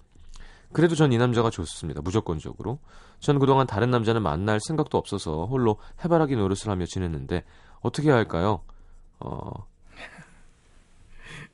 [0.73, 2.01] 그래도 전 이 남자가 좋습니다.
[2.01, 2.79] 무조건적으로.
[3.19, 7.43] 전 그동안 다른 남자는 만날 생각도 없어서 홀로 해바라기 노릇을 하며 지냈는데
[7.81, 8.63] 어떻게 해야 할까요?
[9.19, 9.51] 어,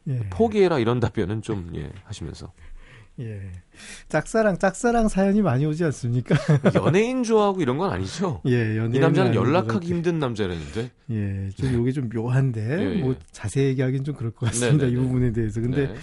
[0.08, 0.20] 예.
[0.30, 2.52] 포기해라 이런 답변은 좀 예, 하시면서
[3.18, 3.50] 예.
[4.08, 6.36] 짝사랑, 짝사랑 사연이 많이 오지 않습니까?
[6.86, 8.42] 연예인 좋아하고 이런 건 아니죠?
[8.46, 8.94] 예, 연예인.
[8.94, 10.90] 이 남자는 연락하기 힘든 남자라는데.
[11.10, 13.00] 예, 좀 요게 좀 묘한데, 예, 예.
[13.00, 14.84] 뭐 자세히 얘기하기는 좀 그럴 것 같습니다.
[14.84, 15.02] 네, 네, 이 네.
[15.02, 15.60] 부분에 대해서.
[15.62, 15.94] 근데, 네.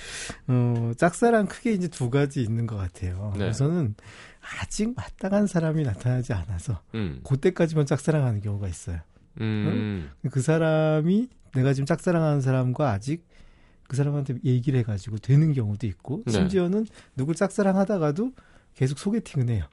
[0.48, 3.34] 어, 짝사랑 크게 이제 두 가지 있는 것 같아요.
[3.38, 3.50] 네.
[3.50, 3.94] 우선은
[4.62, 9.00] 아직 마땅한 사람이 나타나지 않아서, 음, 그때까지만 짝사랑하는 경우가 있어요.
[9.40, 13.26] 음, 그 사람이 내가 지금 짝사랑하는 사람과 아직
[13.88, 16.32] 그 사람한테 얘기를 해가지고 되는 경우도 있고 네.
[16.32, 18.32] 심지어는 누굴 짝사랑하다가도
[18.76, 19.66] 계속 소개팅은 해요.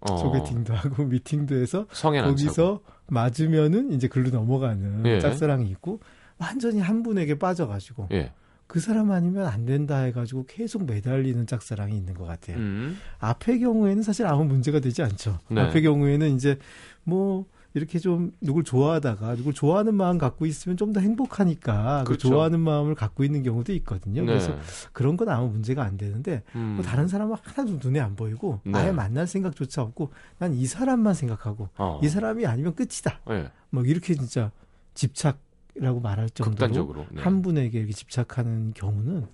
[0.00, 1.86] 어, 소개팅도 하고 미팅도 해서.
[2.28, 5.20] 거기서 맞으면은 이제 글로 넘어가는 예.
[5.20, 6.00] 짝사랑이 있고
[6.38, 8.32] 완전히 한 분에게 빠져가지고 예,
[8.66, 12.56] 그 사람 아니면 안 된다 해가지고 계속 매달리는 짝사랑이 있는 것 같아요.
[12.56, 15.38] 음, 앞의 경우에는 사실 아무 문제가 되지 않죠.
[15.48, 15.60] 네.
[15.60, 16.58] 앞의 경우에는 이제
[17.02, 22.28] 뭐 이렇게 좀 누굴 좋아하다가 누굴 좋아하는 마음 갖고 있으면 좀 더 행복하니까 그 그렇죠.
[22.28, 24.20] 좋아하는 마음을 갖고 있는 경우도 있거든요.
[24.22, 24.26] 네.
[24.28, 24.56] 그래서
[24.92, 28.78] 그런 건 아무 문제가 안 되는데 음, 뭐 다른 사람은 하나도 눈에 안 보이고 네.
[28.78, 33.20] 아예 만날 생각조차 없고 난 이 사람만 생각하고 어, 이 사람이 아니면 끝이다.
[33.30, 34.52] 예, 뭐 이렇게 진짜
[34.94, 37.06] 집착이라고 말할 정도로.
[37.10, 37.22] 네.
[37.22, 39.26] 한 분에게 이렇게 집착하는 경우는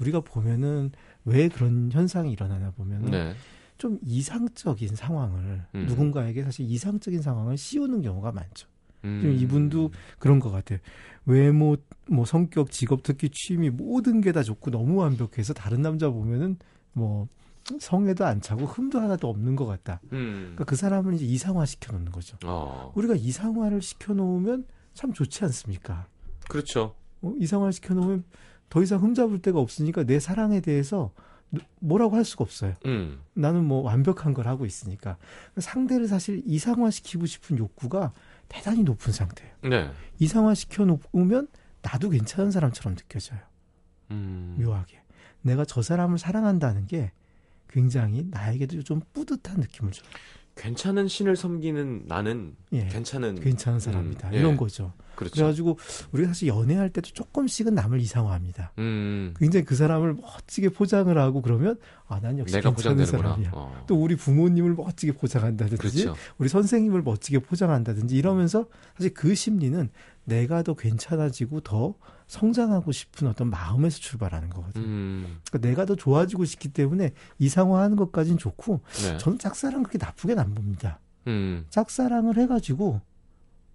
[0.00, 0.90] 우리가 보면은
[1.24, 3.34] 왜 그런 현상이 일어나나 보면은 네.
[3.78, 5.86] 좀 이상적인 상황을 음.
[5.86, 8.68] 누군가에게 사실 이상적인 상황을 씌우는 경우가 많죠.
[9.04, 10.78] 음, 지금 이분도 그런 것 같아요.
[11.26, 11.76] 외모,
[12.08, 16.56] 뭐 성격, 직업, 특히 취미 모든 게 다 좋고 너무 완벽해서 다른 남자 보면은
[16.92, 17.28] 뭐
[17.80, 20.00] 성에도 안 차고 흠도 하나도 없는 것 같다.
[20.12, 22.36] 음, 그러니까 그 사람을 이제 이상화 시켜 놓는 거죠.
[22.44, 26.06] 어, 우리가 이상화를 시켜 놓으면 참 좋지 않습니까?
[26.48, 26.94] 그렇죠.
[27.22, 28.24] 어, 이상화를 시켜 놓으면
[28.68, 31.12] 더 이상 흠잡을 데가 없으니까 내 사랑에 대해서
[31.80, 32.74] 뭐라고 할 수가 없어요.
[32.86, 35.16] 음, 나는 뭐 완벽한 걸 하고 있으니까
[35.56, 38.12] 상대를 사실 이상화 시키고 싶은 욕구가
[38.48, 39.54] 대단히 높은 상태예요.
[39.62, 39.90] 네.
[40.18, 41.48] 이상화 시켜 놓으면
[41.82, 43.40] 나도 괜찮은 사람처럼 느껴져요.
[44.10, 45.02] 음, 묘하게.
[45.42, 47.12] 내가 저 사람을 사랑한다는 게
[47.68, 50.08] 굉장히 나에게도 좀 뿌듯한 느낌을 줘요.
[50.56, 52.86] 괜찮은 신을 섬기는 나는 예.
[52.86, 54.28] 괜찮은 괜찮은 사람이다.
[54.28, 54.38] 음, 예.
[54.38, 54.92] 이런 거죠.
[55.14, 55.34] 그렇죠.
[55.34, 55.78] 그래가지고
[56.12, 58.72] 우리가 사실 연애할 때도 조금씩은 남을 이상화합니다.
[58.78, 63.22] 음, 굉장히 그 사람을 멋지게 포장을 하고 그러면 아, 난 역시 괜찮은 포장되는구나.
[63.22, 63.50] 사람이야.
[63.52, 66.14] 어, 또 우리 부모님을 멋지게 포장한다든지 그렇죠.
[66.38, 68.66] 우리 선생님을 멋지게 포장한다든지 이러면서
[68.96, 69.90] 사실 그 심리는
[70.24, 71.94] 내가 더 괜찮아지고 더
[72.26, 74.84] 성장하고 싶은 어떤 마음에서 출발하는 거거든요.
[74.84, 79.18] 음, 그러니까 내가 더 좋아지고 싶기 때문에 이상화하는 것까지는 좋고 네.
[79.18, 80.98] 저는 짝사랑 그렇게 나쁘게는 안 봅니다.
[81.28, 83.00] 음, 짝사랑을 해가지고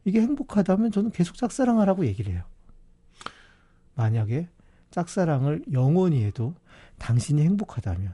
[0.04, 2.44] 이게 행복하다면 저는 계속 짝사랑하라고 얘기를 해요.
[3.96, 4.50] 만약에
[4.90, 6.54] 짝사랑을 영원히 해도
[6.98, 8.14] 당신이 행복하다면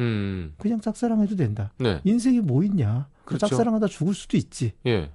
[0.00, 1.72] 음, 그냥 짝사랑해도 된다.
[1.78, 2.00] 네.
[2.04, 3.08] 인생이 뭐 있냐?
[3.26, 3.46] 그렇죠.
[3.46, 4.72] 짝사랑하다 죽을 수도 있지.
[4.86, 5.10] 예,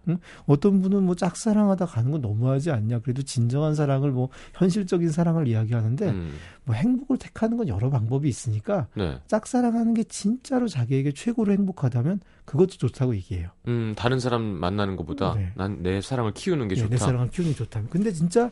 [0.45, 2.99] 어떤 분은 뭐 짝사랑하다 가는 건 너무하지 않냐.
[2.99, 6.33] 그래도 진정한 사랑을 뭐 현실적인 사랑을 이야기하는데 음,
[6.65, 9.17] 뭐 행복을 택하는 건 여러 방법이 있으니까 네.
[9.27, 13.49] 짝사랑하는 게 진짜로 자기에게 최고로 행복하다면 그것도 좋다고 얘기해요.
[13.67, 15.51] 음, 다른 사람 만나는 것보다 네.
[15.55, 16.89] 난내 사랑을 키우는 게 네, 좋다.
[16.91, 17.89] 내 사랑을 키우는 게 좋다면.
[17.89, 18.51] 근데 진짜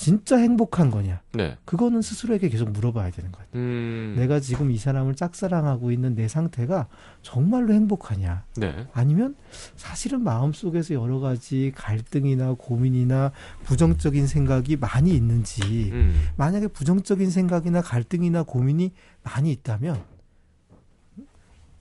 [0.00, 1.20] 진짜 행복한 거냐?
[1.34, 1.58] 네.
[1.66, 3.46] 그거는 스스로에게 계속 물어봐야 되는 거예요.
[3.54, 6.88] 음, 내가 지금 이 사람을 짝사랑하고 있는 내 상태가
[7.20, 8.44] 정말로 행복하냐?
[8.56, 8.86] 네.
[8.94, 9.36] 아니면
[9.76, 13.32] 사실은 마음속에서 여러 가지 갈등이나 고민이나
[13.64, 20.02] 부정적인 생각이 많이 있는지 음, 만약에 부정적인 생각이나 갈등이나 고민이 많이 있다면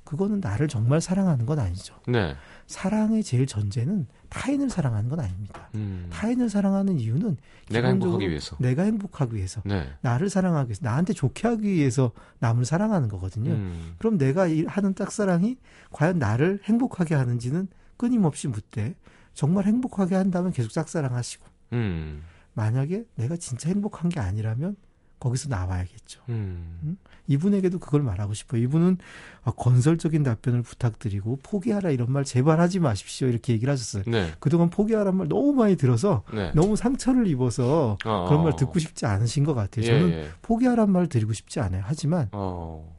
[0.03, 1.95] 그거는 나를 정말 사랑하는 건 아니죠.
[2.05, 2.35] 네.
[2.67, 5.69] 사랑의 제일 전제는 타인을 사랑하는 건 아닙니다.
[5.75, 7.37] 음, 타인을 사랑하는 이유는
[7.69, 8.55] 내가 행복하기 위해서.
[8.59, 9.89] 내가 행복하기 위해서 네.
[10.01, 13.51] 나를 사랑하기 위해서 나한테 좋게 하기 위해서 남을 사랑하는 거거든요.
[13.51, 15.57] 음, 그럼 내가 이- 하는 짝사랑이
[15.91, 18.95] 과연 나를 행복하게 하는지는 끊임없이 묻되
[19.33, 22.21] 정말 행복하게 한다면 계속 짝사랑하시고 음.
[22.53, 24.75] 만약에 내가 진짜 행복한 게 아니라면
[25.19, 26.21] 거기서 나와야겠죠.
[26.29, 26.97] 음.
[27.27, 28.61] 이분에게도 그걸 말하고 싶어요.
[28.61, 28.97] 이분은
[29.43, 34.03] 아, 건설적인 답변을 부탁드리고 포기하라 이런 말 제발 하지 마십시오 이렇게 얘기를 하셨어요.
[34.07, 34.31] 네.
[34.39, 36.51] 그동안 포기하라는 말 너무 많이 들어서 네.
[36.55, 38.55] 너무 상처를 입어서 어, 그런 말 어.
[38.55, 39.85] 듣고 싶지 않으신 것 같아요.
[39.85, 40.29] 예, 저는 예.
[40.41, 41.83] 포기하라는 말 드리고 싶지 않아요.
[41.85, 42.97] 하지만 어.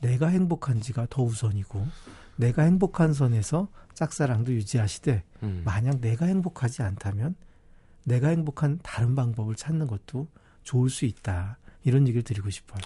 [0.00, 1.86] 내가 행복한지가 더 우선이고
[2.36, 5.62] 내가 행복한 선에서 짝사랑도 유지하시되 음.
[5.64, 7.34] 만약 내가 행복하지 않다면
[8.04, 10.26] 내가 행복한 다른 방법을 찾는 것도
[10.62, 11.58] 좋을 수 있다.
[11.84, 12.80] 이런 얘기를 드리고 싶어요.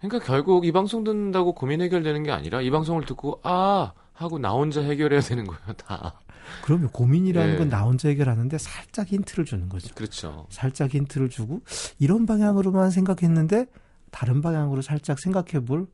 [0.00, 4.50] 그러니까 결국 이 방송 듣는다고 고민 해결되는 게 아니라 이 방송을 듣고 아 하고 나
[4.50, 6.20] 혼자 해결해야 되는 거예요 다.
[6.64, 7.58] 그러면 고민이라는 예.
[7.58, 9.94] 건나 혼자 해결하는데 살짝 힌트를 주는 거죠.
[9.94, 10.46] 그렇죠.
[10.50, 11.62] 살짝 힌트를 주고
[11.98, 13.66] 이런 방향으로만 생각했는데
[14.10, 15.86] 다른 방향으로 살짝 생각해 볼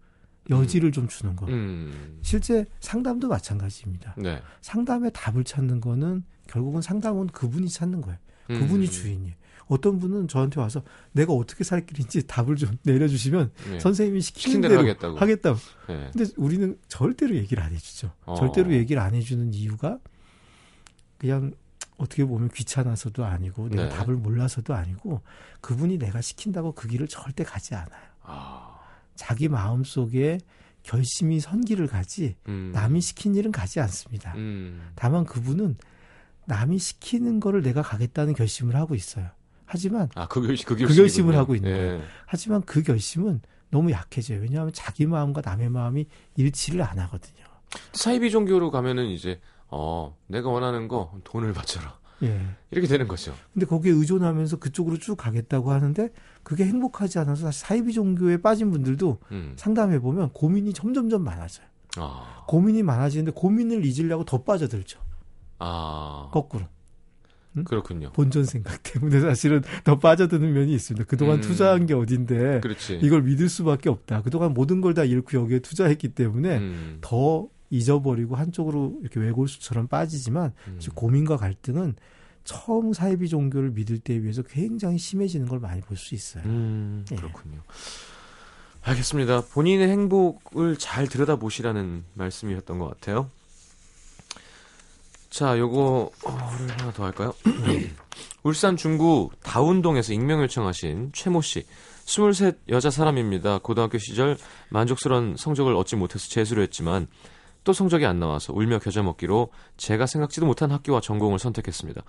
[0.50, 1.46] 여지를 좀 주는 거.
[1.46, 2.18] 음.
[2.22, 4.14] 실제 상담도 마찬가지입니다.
[4.16, 4.40] 네.
[4.62, 8.18] 상담의 답을 찾는 거는 결국은 상담은 그분이 찾는 거예요.
[8.46, 8.90] 그분이 음.
[8.90, 9.34] 주인이에요.
[9.68, 13.80] 어떤 분은 저한테 와서 내가 어떻게 살 길인지 답을 좀 내려주시면 네.
[13.80, 15.18] 선생님이 시키는 대로 대로 하겠다고.
[15.18, 15.58] 하겠다고.
[15.88, 16.10] 네.
[16.12, 18.12] 근데 우리는 절대로 얘기를 안 해주죠.
[18.24, 18.34] 어.
[18.34, 19.98] 절대로 얘기를 안 해주는 이유가
[21.18, 21.52] 그냥
[21.96, 23.88] 어떻게 보면 귀찮아서도 아니고 내가 네.
[23.88, 25.20] 답을 몰라서도 아니고
[25.60, 28.02] 그분이 내가 시킨다고 그 길을 절대 가지 않아요.
[28.22, 28.78] 아.
[29.16, 30.38] 자기 마음 속에
[30.84, 32.70] 결심이 선 길을 가지 음.
[32.72, 34.34] 남이 시킨 일은 가지 않습니다.
[34.36, 34.90] 음.
[34.94, 35.76] 다만 그분은
[36.46, 39.28] 남이 시키는 거를 내가 가겠다는 결심을 하고 있어요.
[39.68, 40.94] 하지만 아, 그 결심, 그 그.
[40.94, 41.76] 결심을 하고 있는 예.
[41.76, 42.02] 거예요.
[42.26, 44.40] 하지만 그 결심은 너무 약해져요.
[44.40, 47.44] 왜냐하면 자기 마음과 남의 마음이 일치를 안 하거든요.
[47.92, 52.40] 사이비 종교로 가면은 이제 어 내가 원하는 거 돈을 바쳐라 예.
[52.70, 53.34] 이렇게 되는 거죠.
[53.52, 56.08] 근데 거기에 의존하면서 그쪽으로 쭉 가겠다고 하는데
[56.42, 59.52] 그게 행복하지 않아서 사실 사이비 종교에 빠진 분들도 음.
[59.56, 61.66] 상담해 보면 고민이 점점점 많아져요.
[61.98, 64.98] 아, 고민이 많아지는데 고민을 잊으려고 더 빠져들죠.
[65.58, 66.64] 아 거꾸로
[67.64, 68.10] 그렇군요.
[68.12, 71.04] 본전 생각 때문에 사실은 더 빠져드는 면이 있습니다.
[71.06, 71.40] 그동안 음.
[71.40, 73.00] 투자한 게 어딘데 그렇지.
[73.02, 74.22] 이걸 믿을 수밖에 없다.
[74.22, 76.98] 그동안 모든 걸 다 잃고 여기에 투자했기 때문에 음.
[77.00, 80.78] 더 잊어버리고 한쪽으로 이렇게 외골수처럼 빠지지만 음.
[80.94, 81.94] 고민과 갈등은
[82.44, 86.42] 처음 사이비 종교를 믿을 때에 비해서 굉장히 심해지는 걸 많이 볼 수 있어요.
[86.46, 87.16] 음, 예.
[87.16, 87.60] 그렇군요.
[88.82, 89.42] 알겠습니다.
[89.52, 93.30] 본인의 행복을 잘 들여다보시라는 말씀이었던 것 같아요.
[95.30, 97.34] 자, 요거, 를 하나 더 할까요?
[98.42, 101.64] 울산 중구 다운동에서 익명 요청하신 최모 씨.
[102.06, 103.58] 23 여자 사람입니다.
[103.58, 104.38] 고등학교 시절
[104.70, 107.06] 만족스러운 성적을 얻지 못해서 재수를 했지만
[107.64, 112.02] 또 성적이 안 나와서 울며 겨자 먹기로 제가 생각지도 못한 학교와 전공을 선택했습니다.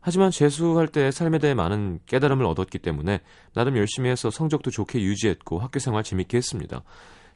[0.00, 3.20] 하지만 재수할 때 삶에 대해 많은 깨달음을 얻었기 때문에
[3.54, 6.82] 나름 열심히 해서 성적도 좋게 유지했고 학교 생활 재밌게 했습니다.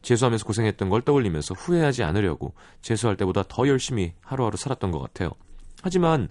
[0.03, 5.31] 재수하면서 고생했던 걸 떠올리면서 후회하지 않으려고 재수할 때보다 더 열심히 하루하루 살았던 것 같아요.
[5.83, 6.29] 하지만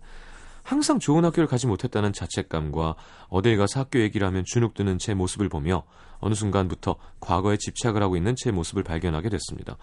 [0.64, 2.96] 항상 좋은 학교를 가지 못했다는 자책감과
[3.30, 5.84] 어딜 가서 학교 얘기를 하면 주눅드는 제 모습을 보며
[6.20, 9.78] 어느 순간부터 과거에 집착을 하고 있는 제 모습을 발견하게 됐습니다.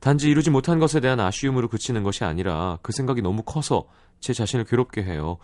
[0.00, 3.88] 단지 이루지 못한 것에 대한 아쉬움으로 그치는 것이 아니라 그 생각이 너무 커서
[4.20, 5.38] 제 자신을 괴롭게 해요.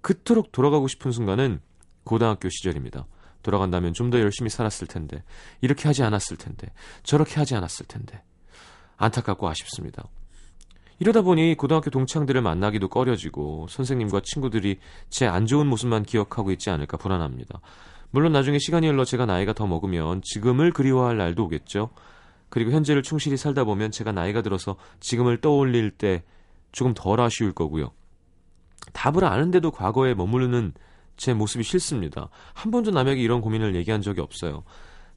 [0.00, 1.60] 그토록 돌아가고 싶은 순간은
[2.04, 3.06] 고등학교 시절입니다.
[3.42, 5.22] 돌아간다면 좀 더 열심히 살았을 텐데,
[5.60, 6.68] 이렇게 하지 않았을 텐데,
[7.02, 8.22] 저렇게 하지 않았을 텐데.
[8.96, 10.04] 안타깝고 아쉽습니다.
[10.98, 16.98] 이러다 보니 고등학교 동창들을 만나기도 꺼려지고 선생님과 친구들이 제 안 좋은 모습만 기억하고 있지 않을까
[16.98, 17.60] 불안합니다.
[18.10, 21.90] 물론 나중에 시간이 흘러 제가 나이가 더 먹으면 지금을 그리워할 날도 오겠죠.
[22.50, 26.24] 그리고 현재를 충실히 살다 보면 제가 나이가 들어서 지금을 떠올릴 때
[26.72, 27.92] 조금 덜 아쉬울 거고요.
[28.92, 30.74] 답을 아는데도 과거에 머무르는
[31.20, 32.30] 제 모습이 싫습니다.
[32.54, 34.64] 한 번도 남에게 이런 고민을 얘기한 적이 없어요.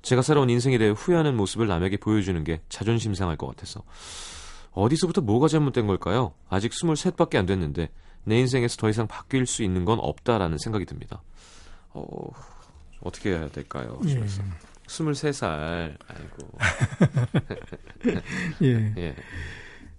[0.02, 3.84] 제가 살아온 인생에 대해 후회하는 모습을 남에게 보여주는 게 자존심 상할 것 같아서.
[4.74, 6.34] 어디서부터 뭐가 잘못된 걸까요?
[6.50, 7.90] 아직 23밖에 안 됐는데
[8.26, 11.24] 내 인생에서 더 이상 바뀔 수 있는 건 없다라는 생각이 듭니다.
[11.92, 12.06] 어,
[13.00, 13.98] 어떻게 해야 될까요?
[14.06, 14.16] 예.
[14.16, 14.44] 그래서
[14.88, 15.96] 23살.
[16.06, 16.52] 아이고.
[18.62, 18.94] 예.
[18.98, 19.16] 예.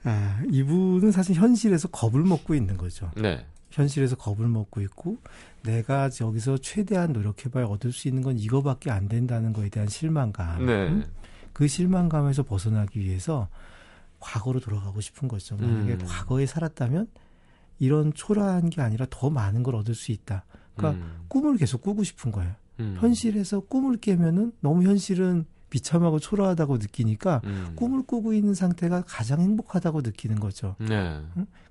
[0.02, 3.11] 아, 이분은 사실 현실에서 겁을 먹고 있는 거죠.
[3.16, 3.46] 네.
[3.75, 5.18] 현실에서 겁을 먹고 있고
[5.64, 10.64] 내가 여기서 최대한 노력해봐야 얻을 수 있는 건 이거밖에 안 된다는 거에 대한 실망감.
[10.64, 10.89] 네.
[10.89, 11.05] 음?
[11.53, 13.49] 그 실망감에서 벗어나기 위해서
[14.20, 15.57] 과거로 돌아가고 싶은 거죠.
[15.57, 15.99] 만약에 음.
[16.07, 17.09] 과거에 살았다면
[17.81, 20.45] 이런 초라한 게 아니라 더 많은 걸 얻을 수 있다.
[20.77, 21.25] 그러니까 음.
[21.29, 22.55] 꿈을 계속 꾸고 싶은 거예요.
[22.81, 22.97] 음.
[23.01, 27.72] 현실에서 꿈을 깨면은 너무 현실은 비참하고 초라하다고 느끼니까 음.
[27.75, 30.77] 꿈을 꾸고 있는 상태가 가장 행복하다고 느끼는 거죠.
[30.79, 31.20] 네.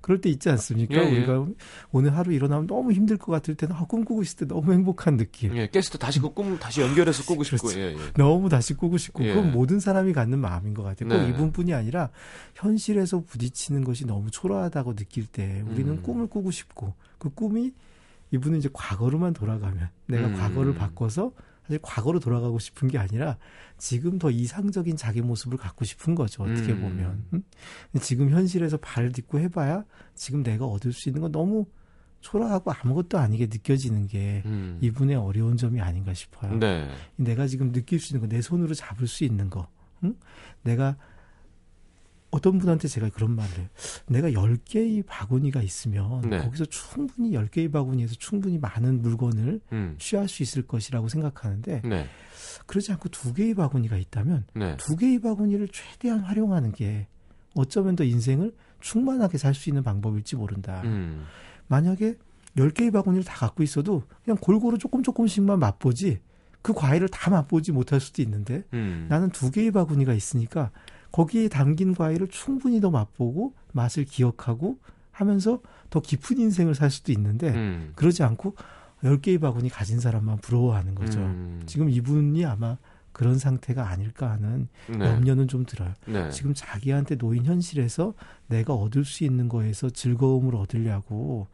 [0.01, 0.95] 그럴 때 있지 않습니까?
[0.95, 1.17] 예, 예.
[1.19, 1.45] 우리가
[1.93, 5.15] 오늘 하루 일어나면 너무 힘들 것 같을 때는 아, 꿈 꾸고 있을 때 너무 행복한
[5.15, 5.55] 느낌.
[5.55, 7.67] 예, 깼을 때 다시 그 꿈 다시 연결해서 꾸고 싶고.
[7.69, 7.79] 그렇죠.
[7.79, 7.97] 예, 예.
[8.17, 9.33] 너무 다시 꾸고 싶고 예.
[9.33, 11.07] 그건 모든 사람이 갖는 마음인 것 같아요.
[11.07, 11.29] 꼭 네.
[11.29, 12.09] 이분뿐이 아니라
[12.55, 16.01] 현실에서 부딪히는 것이 너무 초라하다고 느낄 때 우리는 음.
[16.03, 17.71] 꿈을 꾸고 싶고 그 꿈이
[18.31, 20.35] 이분은 이제 과거로만 돌아가면 내가 음.
[20.35, 21.31] 과거를 바꿔서
[21.63, 23.37] 사실 과거로 돌아가고 싶은 게 아니라
[23.77, 26.43] 지금 더 이상적인 자기 모습을 갖고 싶은 거죠.
[26.43, 26.81] 어떻게 음.
[26.81, 27.43] 보면
[28.01, 29.83] 지금 현실에서 발을 딛고 해봐야
[30.13, 31.65] 지금 내가 얻을 수 있는 건 너무
[32.19, 34.79] 초라하고 아무것도 아니게 느껴지는 게 음.
[34.81, 36.57] 이분의 어려운 점이 아닌가 싶어요.
[36.57, 36.89] 네.
[37.17, 39.67] 내가 지금 느낄 수 있는 거, 내 손으로 잡을 수 있는 거,
[40.03, 40.15] 응?
[40.63, 40.95] 내가
[42.33, 43.67] 어떤 분한테 제가 그런 말을 해요.
[44.07, 46.39] 내가 10개의 바구니가 있으면 네.
[46.39, 49.95] 거기서 충분히 10개의 바구니에서 충분히 많은 물건을 음.
[49.99, 52.07] 취할 수 있을 것이라고 생각하는데 네.
[52.65, 54.75] 그러지 않고 두 개의 바구니가 있다면 네.
[54.77, 57.07] 두 개의 바구니를 최대한 활용하는 게
[57.53, 60.81] 어쩌면 더 인생을 충만하게 살 수 있는 방법일지 모른다.
[60.85, 61.25] 음.
[61.67, 62.15] 만약에
[62.57, 66.19] 10개의 바구니를 다 갖고 있어도 그냥 골고루 조금 조금씩만 맛보지
[66.63, 69.05] 그 과일을 다 맛보지 못할 수도 있는데 음.
[69.07, 70.71] 나는 두 개의 바구니가 있으니까
[71.13, 74.79] 거기에 담긴 과일을 충분히 더 맛보고 맛을 기억하고
[75.11, 75.61] 하면서
[75.91, 77.93] 더 깊은 인생을 살 수도 있는데 음.
[77.95, 78.55] 그러지 않고
[79.03, 81.19] 10개의 바구니 가진 사람만 부러워하는 거죠.
[81.19, 81.61] 음.
[81.67, 82.77] 지금 이분이 아마
[83.11, 85.05] 그런 상태가 아닐까 하는 네.
[85.05, 85.93] 염려는 좀 들어요.
[86.07, 86.31] 네.
[86.31, 88.15] 지금 자기한테 놓인 현실에서
[88.47, 91.45] 내가 얻을 수 있는 거에서 즐거움을 얻으려고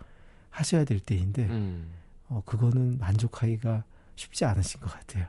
[0.51, 1.89] 하셔야 될 때인데 음.
[2.29, 3.83] 어, 그거는 만족하기가
[4.15, 5.25] 쉽지 않으신 것 같아요.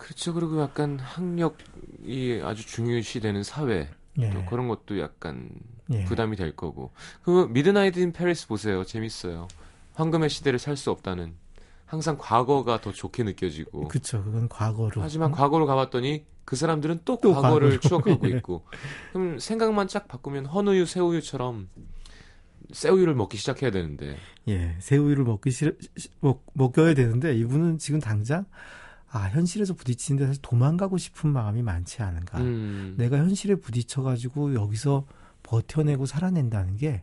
[0.00, 0.32] 그렇죠.
[0.32, 3.88] 그리고 약간 학력이 아주 중요시되는 사회
[4.18, 4.30] 예.
[4.30, 5.50] 또 그런 것도 약간
[5.92, 6.04] 예.
[6.04, 6.90] 부담이 될 거고.
[7.22, 8.82] 그 Midnight in Paris 보세요.
[8.84, 9.46] 재밌어요.
[9.94, 11.34] 황금의 시대를 살 수 없다는
[11.84, 13.88] 항상 과거가 더 좋게 느껴지고.
[13.88, 14.22] 그쵸.
[14.24, 15.02] 그건 과거로.
[15.02, 15.32] 하지만 음?
[15.32, 17.80] 과거로 가봤더니 그 사람들은 또, 또 과거를 과거로.
[17.80, 18.36] 추억하고 예.
[18.38, 18.64] 있고.
[19.12, 21.68] 그럼 생각만 쫙 바꾸면 헌우유, 새우유처럼
[22.72, 24.16] 새우유를 먹기 시작해야 되는데.
[24.48, 24.76] 예.
[24.78, 28.46] 새우유를 먹기 싫어, 시- 먹, 먹여야 되는데 이분은 지금 당장
[29.12, 32.38] 아, 현실에서 부딪히는데 사실 도망가고 싶은 마음이 많지 않은가.
[32.38, 32.94] 음.
[32.96, 35.04] 내가 현실에 부딪혀가지고 여기서
[35.42, 37.02] 버텨내고 살아낸다는 게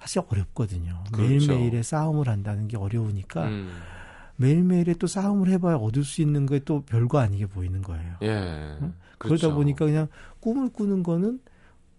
[0.00, 1.04] 사실 어렵거든요.
[1.12, 1.22] 그렇죠.
[1.52, 3.70] 매일매일의 싸움을 한다는 게 어려우니까 음.
[4.36, 8.14] 매일매일의 또 싸움을 해봐야 얻을 수 있는 게 또 별거 아니게 보이는 거예요.
[8.22, 8.76] 예.
[8.82, 8.94] 응?
[9.18, 9.46] 그렇죠.
[9.48, 10.08] 그러다 보니까 그냥
[10.40, 11.40] 꿈을 꾸는 거는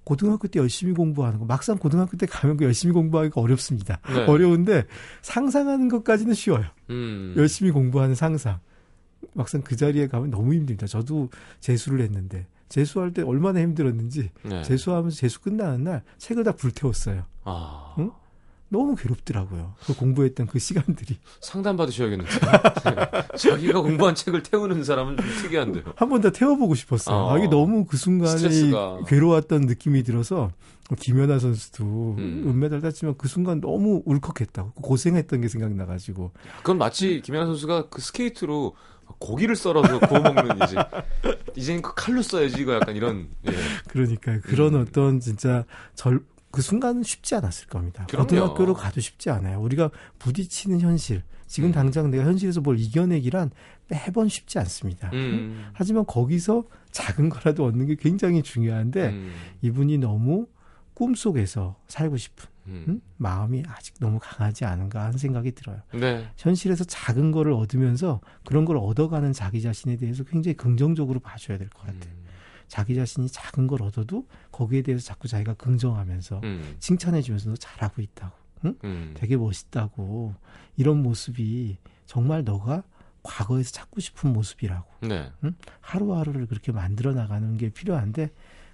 [0.03, 3.99] 고등학교 때 열심히 공부하는 거 막상 고등학교 때 가면 그 열심히 공부하기가 어렵습니다.
[4.07, 4.25] 네.
[4.25, 4.85] 어려운데
[5.21, 6.65] 상상하는 것까지는 쉬워요.
[6.89, 7.33] 음.
[7.38, 8.59] 열심히 공부하는 상상.
[9.34, 10.88] 막상 그 자리에 가면 너무 힘듭니다.
[10.88, 14.61] 저도 재수를 했는데 재수할 때 얼마나 힘들었는지 네.
[14.63, 17.24] 재수하면서 재수 끝나는 날 책을 다 불태웠어요.
[17.45, 17.95] 아.
[17.99, 18.11] 응?
[18.70, 19.76] 너무 괴롭더라고요.
[19.86, 22.30] 그 공부했던 그 시간들이 상담 받으셔야겠는데.
[23.38, 25.84] 자기가 공부한 책을 태우는 사람은 좀 특이한데요.
[25.95, 27.15] 한 번 더 태워보고 싶었어요.
[27.15, 27.34] 어.
[27.34, 28.99] 아, 이게 너무 그 순간에 스트레스가.
[29.07, 30.51] 괴로웠던 느낌이 들어서
[30.99, 32.43] 김연아 선수도 음.
[32.47, 38.74] 은메달 땄지만 그 순간 너무 울컥했다고 고생했던 게 생각나가지고 그건 마치 김연아 선수가 그 스케이트로
[39.20, 40.76] 고기를 썰어서 구워 먹는 이제
[41.55, 43.51] 이제는 그 칼로 써야지 이거 약간 이런 예.
[43.88, 44.82] 그러니까 그런 음.
[44.82, 45.65] 어떤 진짜
[45.95, 48.05] 절 그 순간은 쉽지 않았을 겁니다.
[48.09, 48.28] 그럼요.
[48.28, 49.61] 고등학교로 가도 쉽지 않아요.
[49.61, 51.74] 우리가 부딪히는 현실, 지금 음.
[51.74, 53.51] 당장 내가 현실에서 뭘 이겨내기란
[53.89, 55.11] 매번 쉽지 않습니다.
[55.13, 55.70] 음.
[55.74, 59.34] 하지만 거기서 작은 거라도 얻는 게 굉장히 중요한데 음.
[59.61, 60.47] 이분이 너무
[60.93, 62.86] 꿈속에서 살고 싶은 음.
[62.88, 63.01] 음?
[63.18, 65.82] 마음이 아직 너무 강하지 않은가 하는 생각이 들어요.
[65.93, 66.28] 네.
[66.38, 71.82] 현실에서 작은 거를 얻으면서 그런 걸 얻어가는 자기 자신에 대해서 굉장히 긍정적으로 봐줘야 될 것
[71.86, 72.11] 같아요.
[72.13, 72.26] 음.
[72.68, 76.76] 자기 자신이 작은 걸 얻어도 거기에 대해서 자꾸 자기가 긍정하면서 음.
[76.80, 78.36] 칭찬해주면서 너 잘하고 있다고,
[78.84, 79.13] 음.
[79.15, 80.36] 되게 멋있다고
[80.76, 82.84] 이런 모습이 정말 너가
[83.24, 85.32] 과거에서 찾고 싶은 모습이라고 네.
[85.82, 88.32] 하루하루를 그렇게 만들어 나가는 게 필요한데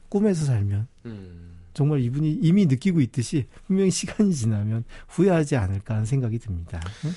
[0.10, 1.58] 꿈에서 살면 음.
[1.74, 6.80] 정말 이분이 이미 느끼고 있듯이 분명히 시간이 지나면 후회하지 않을까 하는 생각이 듭니다.
[7.06, 7.12] 응?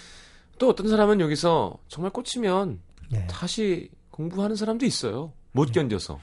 [0.58, 2.80] 또 어떤 사람은 여기서 정말 꽂히면
[3.10, 3.26] 네.
[3.28, 5.32] 다시 공부하는 사람도 있어요.
[5.52, 6.18] 못 견뎌서.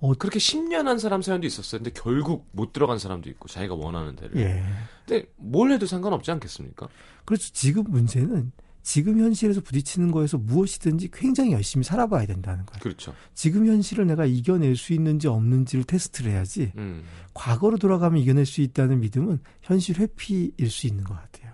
[0.00, 1.82] 어, 그렇게 10년 한 사람 사연도 있었어요.
[1.82, 4.36] 근데 결국 못 들어간 사람도 있고 자기가 원하는 데를.
[4.36, 4.62] 예.
[5.06, 6.88] 근데 뭘 해도 상관없지 않겠습니까?
[7.24, 7.52] 그렇죠.
[7.52, 8.52] 지금 문제는
[8.88, 12.80] 지금 현실에서 부딪히는 거에서 무엇이든지 굉장히 열심히 살아봐야 된다는 거예요.
[12.80, 13.14] 그렇죠.
[13.34, 17.04] 지금 현실을 내가 이겨낼 수 있는지 없는지를 테스트를 해야지 음.
[17.34, 21.52] 과거로 돌아가면 이겨낼 수 있다는 믿음은 현실 회피일 수 있는 것 같아요.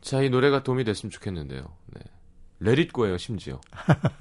[0.00, 1.60] 자, 이 노래가 도움이 됐으면 좋겠는데요.
[1.92, 2.00] 네.
[2.62, 3.60] Let It Go예요, 심지어.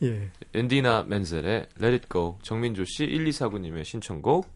[0.04, 0.30] 예.
[0.58, 2.38] 앤디나 맨셀의 Let It Go.
[2.40, 4.50] 정민조 씨 1249님의 신청곡.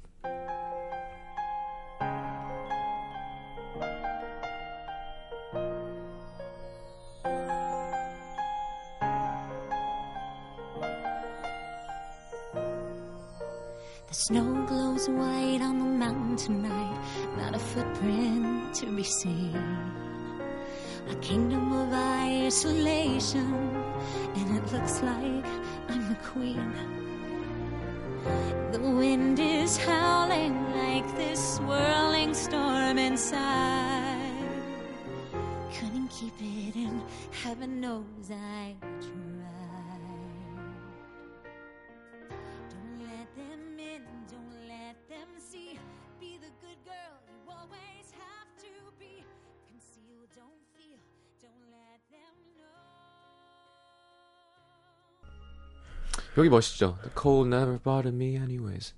[56.38, 56.96] 여기 멋있죠.
[57.02, 58.94] The cold never bothered me anyways.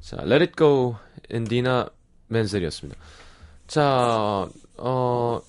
[0.00, 0.96] 자, Let It Go,
[1.30, 1.88] 인디나
[2.28, 3.00] 멘셀이었습니다.
[3.66, 5.40] 자, 어,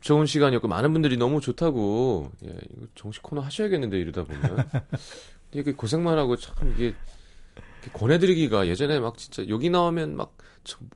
[0.00, 4.68] 좋은 시간이었고, 많은 분들이 너무 좋다고, 예, 이거 정식 코너 하셔야겠는데, 이러다 보면.
[5.52, 6.94] 이게 고생만 하고 참 이게,
[7.94, 10.88] 권해드리기가 예전에 막 진짜 여기 나오면 막, 참,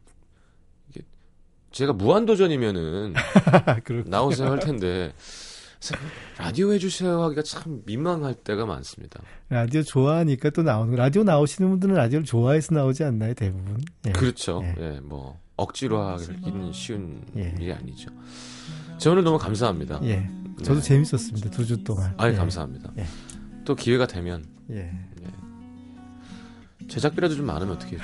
[0.91, 1.03] 이게,
[1.71, 3.15] 제가 무한도전이면은,
[4.07, 5.13] 나오세요 할 텐데
[6.39, 9.21] 라디오 해주세요 하기가 참 민망할 때가 많습니다.
[9.49, 10.97] 라디오 좋아하니까 또 나오는 거.
[10.97, 13.81] 라디오 나오시는 분들은 라디오를 좋아해서 나오지 않나요, 대부분?
[14.07, 14.13] 예.
[14.13, 14.63] 그렇죠.
[14.65, 14.75] 예.
[14.79, 17.55] 예, 뭐 억지로 하기는 쉬운 예.
[17.59, 18.11] 일이 아니죠.
[18.99, 20.01] 저 오늘 너무 감사합니다.
[20.05, 20.29] 예.
[20.63, 20.83] 저도 네.
[20.83, 21.51] 재밌었습니다.
[21.51, 22.15] 두 주 동안.
[22.19, 22.37] 아유 예.
[22.37, 22.93] 감사합니다.
[22.99, 23.05] 예.
[23.65, 24.91] 또 기회가 되면 예.
[26.89, 28.03] 제작비라도 좀 많으면 어떻게 해요?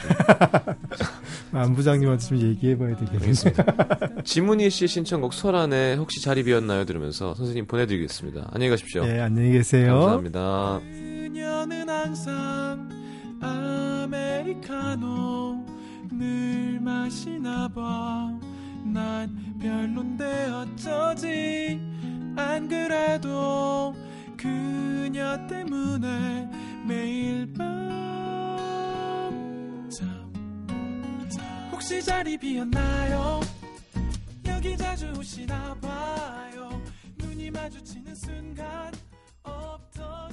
[1.53, 3.65] 안 부장님한테 좀 얘기해봐야 되겠습니다.
[4.25, 6.85] 지문희 씨 신청곡 설안에 혹시 자리 비었나요?
[6.85, 8.51] 들으면서 선생님 보내드리겠습니다.
[8.53, 9.05] 안녕히 가십시오.
[9.07, 9.93] 예, 안녕히 계세요.
[9.95, 10.81] 감사합니다.
[10.83, 12.89] 그녀는 항상
[13.41, 15.65] 아메리카노
[16.13, 18.31] 늘 마시나 봐
[18.85, 19.29] 난
[19.61, 21.81] 별론데 어쩌지
[22.37, 23.95] 안 그래도
[24.37, 26.49] 그녀 때문에
[26.89, 27.69] 매일 밤.
[31.71, 33.41] 혹시 자리 비었나요?
[34.47, 36.83] 여기 자주 오시나 봐요.
[37.19, 38.93] 눈이 마주치는 순간
[39.43, 40.33] 없던